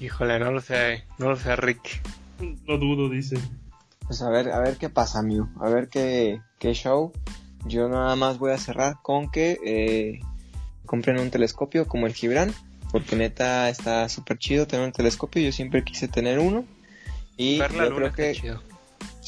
Híjole, 0.00 0.38
no 0.38 0.52
lo 0.52 0.62
sé. 0.62 1.04
No 1.18 1.28
lo 1.28 1.37
sé, 1.37 1.54
Rick. 1.57 2.00
Lo 2.66 2.78
dudo, 2.78 3.11
dice. 3.11 3.37
Pues 4.07 4.22
a 4.22 4.31
ver, 4.31 4.52
a 4.52 4.61
ver 4.61 4.78
qué 4.78 4.88
pasa, 4.88 5.18
amigo. 5.18 5.48
A 5.61 5.68
ver 5.68 5.88
qué, 5.88 6.40
qué 6.59 6.72
show. 6.72 7.12
Yo 7.66 7.88
nada 7.88 8.16
más 8.16 8.38
voy 8.38 8.53
a 8.53 8.59
cerrar 8.59 8.97
con 9.03 9.31
que 9.31 9.59
eh, 9.64 10.21
compren 10.87 11.18
un 11.18 11.31
telescopio 11.31 11.87
como 11.87 12.07
el 12.07 12.14
Gibran, 12.14 12.55
porque 12.92 13.16
neta 13.16 13.68
está 13.68 14.09
súper 14.09 14.38
chido 14.38 14.66
tener 14.66 14.87
un 14.87 14.92
telescopio. 14.92 15.42
Yo 15.42 15.53
siempre 15.53 15.85
quise 15.85 16.09
tener 16.09 16.38
uno. 16.38 16.64
Y 17.37 17.59
yo 17.59 17.66
creo 17.68 18.12
que. 18.12 18.59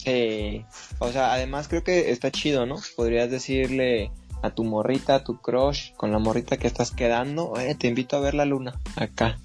Eh, 0.07 0.65
o 0.99 1.13
sea, 1.13 1.33
además 1.33 1.69
creo 1.69 1.85
que 1.85 2.11
está 2.11 2.31
chido, 2.31 2.65
¿no? 2.65 2.77
Podrías 2.97 3.31
decirle 3.31 4.11
a 4.43 4.51
tu 4.51 4.65
morrita, 4.65 5.17
a 5.17 5.25
tu 5.25 5.41
crush, 5.41 5.93
con 5.97 6.13
la 6.13 6.19
morrita 6.19 6.57
que 6.57 6.67
estás 6.67 6.91
quedando, 6.91 7.53
te 7.79 7.89
invito 7.89 8.17
a 8.17 8.21
ver 8.21 8.35
la 8.35 8.47
luna 8.47 8.81
acá. 8.97 9.39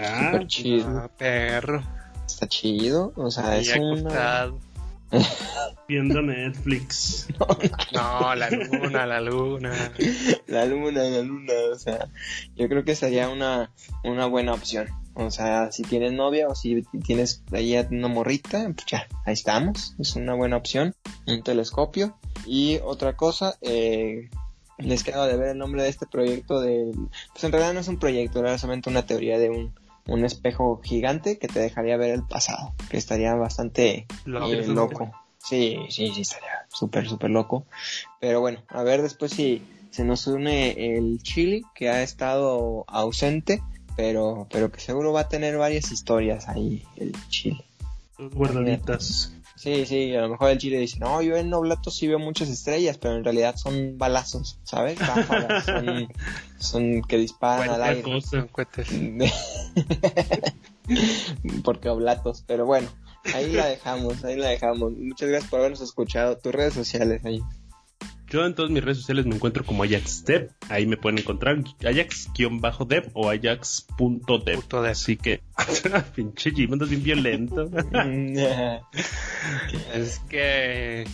Ah, 0.00 0.30
Súper 0.32 0.46
chido. 0.48 0.88
Ah, 0.88 1.10
perro. 1.16 1.82
Está 2.26 2.48
chido, 2.48 3.12
o 3.14 3.30
sea, 3.30 3.56
es 3.58 3.76
una... 3.76 4.52
Viendo 5.88 6.22
Netflix. 6.22 7.28
No, 7.92 8.34
la 8.34 8.50
luna, 8.50 9.06
la 9.06 9.20
luna. 9.20 9.92
La 10.46 10.64
luna, 10.64 11.02
la 11.02 11.22
luna, 11.22 11.52
o 11.72 11.78
sea, 11.78 12.08
yo 12.56 12.68
creo 12.68 12.84
que 12.84 12.94
sería 12.94 13.28
una, 13.28 13.72
una 14.04 14.26
buena 14.26 14.54
opción. 14.54 14.88
O 15.14 15.30
sea, 15.30 15.70
si 15.72 15.82
tienes 15.82 16.12
novia 16.12 16.48
o 16.48 16.54
si 16.54 16.82
tienes 17.04 17.42
ahí 17.52 17.76
una 17.90 18.08
morrita, 18.08 18.64
pues 18.74 18.86
ya, 18.86 19.06
ahí 19.26 19.34
estamos. 19.34 19.94
Es 19.98 20.16
una 20.16 20.34
buena 20.34 20.56
opción. 20.56 20.94
Un 21.26 21.42
telescopio. 21.42 22.16
Y 22.46 22.78
otra 22.82 23.14
cosa, 23.16 23.56
eh, 23.60 24.30
les 24.78 25.04
quedo 25.04 25.26
de 25.26 25.36
ver 25.36 25.50
el 25.50 25.58
nombre 25.58 25.82
de 25.82 25.90
este 25.90 26.06
proyecto 26.06 26.60
de... 26.60 26.92
Pues 27.32 27.44
en 27.44 27.52
realidad 27.52 27.74
no 27.74 27.80
es 27.80 27.88
un 27.88 27.98
proyecto, 27.98 28.40
era 28.40 28.56
solamente 28.58 28.88
una 28.88 29.04
teoría 29.04 29.38
de 29.38 29.50
un 29.50 29.74
un 30.06 30.24
espejo 30.24 30.80
gigante 30.82 31.38
que 31.38 31.48
te 31.48 31.60
dejaría 31.60 31.96
ver 31.96 32.10
el 32.10 32.24
pasado, 32.24 32.74
que 32.90 32.96
estaría 32.96 33.34
bastante 33.34 34.06
eh, 34.26 34.66
loco. 34.66 35.12
Sí, 35.38 35.78
sí, 35.90 36.12
sí, 36.14 36.22
estaría 36.22 36.66
súper, 36.68 37.08
súper 37.08 37.30
loco. 37.30 37.66
Pero 38.20 38.40
bueno, 38.40 38.62
a 38.68 38.82
ver 38.82 39.02
después 39.02 39.32
si 39.32 39.62
se 39.90 40.04
nos 40.04 40.26
une 40.26 40.96
el 40.96 41.22
Chile, 41.22 41.62
que 41.74 41.90
ha 41.90 42.02
estado 42.02 42.84
ausente, 42.88 43.62
pero, 43.96 44.46
pero 44.50 44.70
que 44.70 44.80
seguro 44.80 45.12
va 45.12 45.22
a 45.22 45.28
tener 45.28 45.56
varias 45.58 45.92
historias 45.92 46.48
ahí 46.48 46.84
el 46.96 47.12
Chile. 47.28 47.64
Guardaditas. 48.18 49.34
Sí, 49.62 49.86
sí, 49.86 50.12
a 50.16 50.22
lo 50.22 50.30
mejor 50.30 50.50
el 50.50 50.58
Chile 50.58 50.78
dice, 50.78 50.98
no, 50.98 51.22
yo 51.22 51.36
en 51.36 51.54
Oblato 51.54 51.92
sí 51.92 52.08
veo 52.08 52.18
muchas 52.18 52.48
estrellas, 52.48 52.98
pero 52.98 53.14
en 53.14 53.22
realidad 53.22 53.54
son 53.54 53.96
balazos, 53.96 54.58
¿sabes? 54.64 54.98
son, 55.64 56.08
son 56.58 57.02
que 57.02 57.16
disparan 57.16 57.70
al 57.70 57.82
aire. 57.84 58.02
Cosa, 58.02 58.44
Porque 61.62 61.88
Oblatos, 61.88 62.42
pero 62.44 62.66
bueno, 62.66 62.88
ahí 63.32 63.52
la 63.52 63.66
dejamos, 63.66 64.24
ahí 64.24 64.34
la 64.34 64.48
dejamos. 64.48 64.94
Muchas 64.94 65.28
gracias 65.28 65.48
por 65.48 65.60
habernos 65.60 65.80
escuchado. 65.80 66.38
Tus 66.38 66.52
redes 66.52 66.74
sociales 66.74 67.24
ahí. 67.24 67.40
Yo 68.32 68.46
en 68.46 68.54
todas 68.54 68.70
mis 68.70 68.82
redes 68.82 68.96
sociales 68.96 69.26
me 69.26 69.34
encuentro 69.34 69.62
como 69.62 69.82
AjaxDev. 69.82 70.52
Ahí 70.70 70.86
me 70.86 70.96
pueden 70.96 71.18
encontrar 71.18 71.62
Ajax-dev 71.84 73.10
o 73.12 73.28
Ajax.dev. 73.28 74.60
Así 74.86 75.18
que, 75.18 75.42
pinche 76.16 76.50
Jim, 76.52 76.72
andas 76.72 76.88
bien 76.88 77.02
violento. 77.02 77.70
es 79.92 80.18
que 80.30 81.04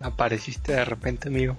apareciste 0.00 0.72
de 0.72 0.86
repente, 0.86 1.28
amigo. 1.28 1.58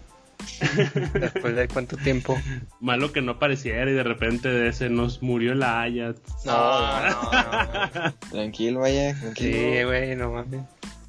Después 1.14 1.56
de 1.56 1.68
cuánto 1.68 1.98
tiempo. 1.98 2.36
Malo 2.80 3.12
que 3.12 3.22
no 3.22 3.34
apareciera 3.34 3.92
y 3.92 3.94
de 3.94 4.04
repente 4.04 4.74
se 4.74 4.90
nos 4.90 5.22
murió 5.22 5.54
la 5.54 5.84
Ajax. 5.84 6.20
No, 6.48 7.02
no, 7.02 7.10
no. 7.94 8.14
Tranquilo, 8.32 8.80
vaya. 8.80 9.16
Sí, 9.36 9.84
güey, 9.84 10.16
no 10.16 10.32
mames. 10.32 10.62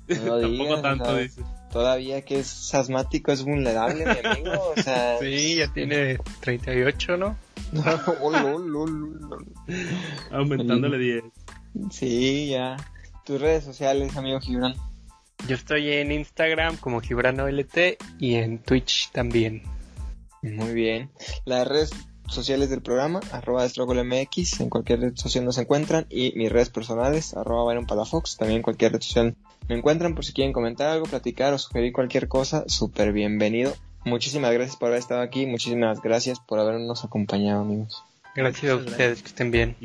Tampoco 0.06 0.82
tanto, 0.82 1.16
dices 1.16 1.42
todavía 1.76 2.22
que 2.22 2.38
es 2.38 2.74
asmático, 2.74 3.32
es 3.32 3.44
vulnerable, 3.44 4.06
mi 4.06 4.26
amigo. 4.26 4.72
O 4.74 4.82
sea, 4.82 5.18
sí, 5.20 5.56
ya 5.56 5.70
tiene 5.70 6.18
38, 6.40 7.18
¿no? 7.18 7.36
Aumentándole 10.30 10.98
10. 10.98 11.24
Sí, 11.90 12.48
ya. 12.48 12.78
Tus 13.26 13.38
redes 13.38 13.64
sociales, 13.64 14.16
amigo 14.16 14.40
Gibran. 14.40 14.74
Yo 15.46 15.54
estoy 15.54 15.92
en 15.92 16.12
Instagram 16.12 16.78
como 16.78 17.02
GibranOLT 17.02 17.76
y 18.18 18.36
en 18.36 18.58
Twitch 18.58 19.10
también. 19.12 19.62
Muy 20.40 20.72
bien. 20.72 21.10
Las 21.44 21.68
redes 21.68 21.90
sociales 22.26 22.70
del 22.70 22.80
programa, 22.80 23.20
arroba 23.32 23.66
MX, 23.66 24.60
en 24.60 24.70
cualquier 24.70 25.00
red 25.00 25.12
social 25.14 25.44
nos 25.44 25.58
encuentran, 25.58 26.06
y 26.08 26.32
mis 26.36 26.50
redes 26.50 26.70
personales, 26.70 27.36
arroba 27.36 27.64
Byron 27.64 27.86
Palafox, 27.86 28.38
también 28.38 28.58
en 28.58 28.62
cualquier 28.62 28.92
red 28.92 29.02
social 29.02 29.36
me 29.68 29.76
encuentran 29.76 30.14
por 30.14 30.24
si 30.24 30.32
quieren 30.32 30.52
comentar 30.52 30.88
algo, 30.88 31.06
platicar 31.06 31.52
o 31.52 31.58
sugerir 31.58 31.92
cualquier 31.92 32.28
cosa, 32.28 32.64
súper 32.68 33.12
bienvenido. 33.12 33.74
Muchísimas 34.04 34.52
gracias 34.52 34.76
por 34.76 34.88
haber 34.88 35.00
estado 35.00 35.20
aquí, 35.20 35.46
muchísimas 35.46 36.00
gracias 36.00 36.38
por 36.38 36.58
habernos 36.58 37.04
acompañado, 37.04 37.62
amigos. 37.62 38.02
Gracias 38.34 38.72
a 38.72 38.76
ustedes, 38.76 39.22
que 39.22 39.28
estén 39.28 39.50
bien. 39.50 39.76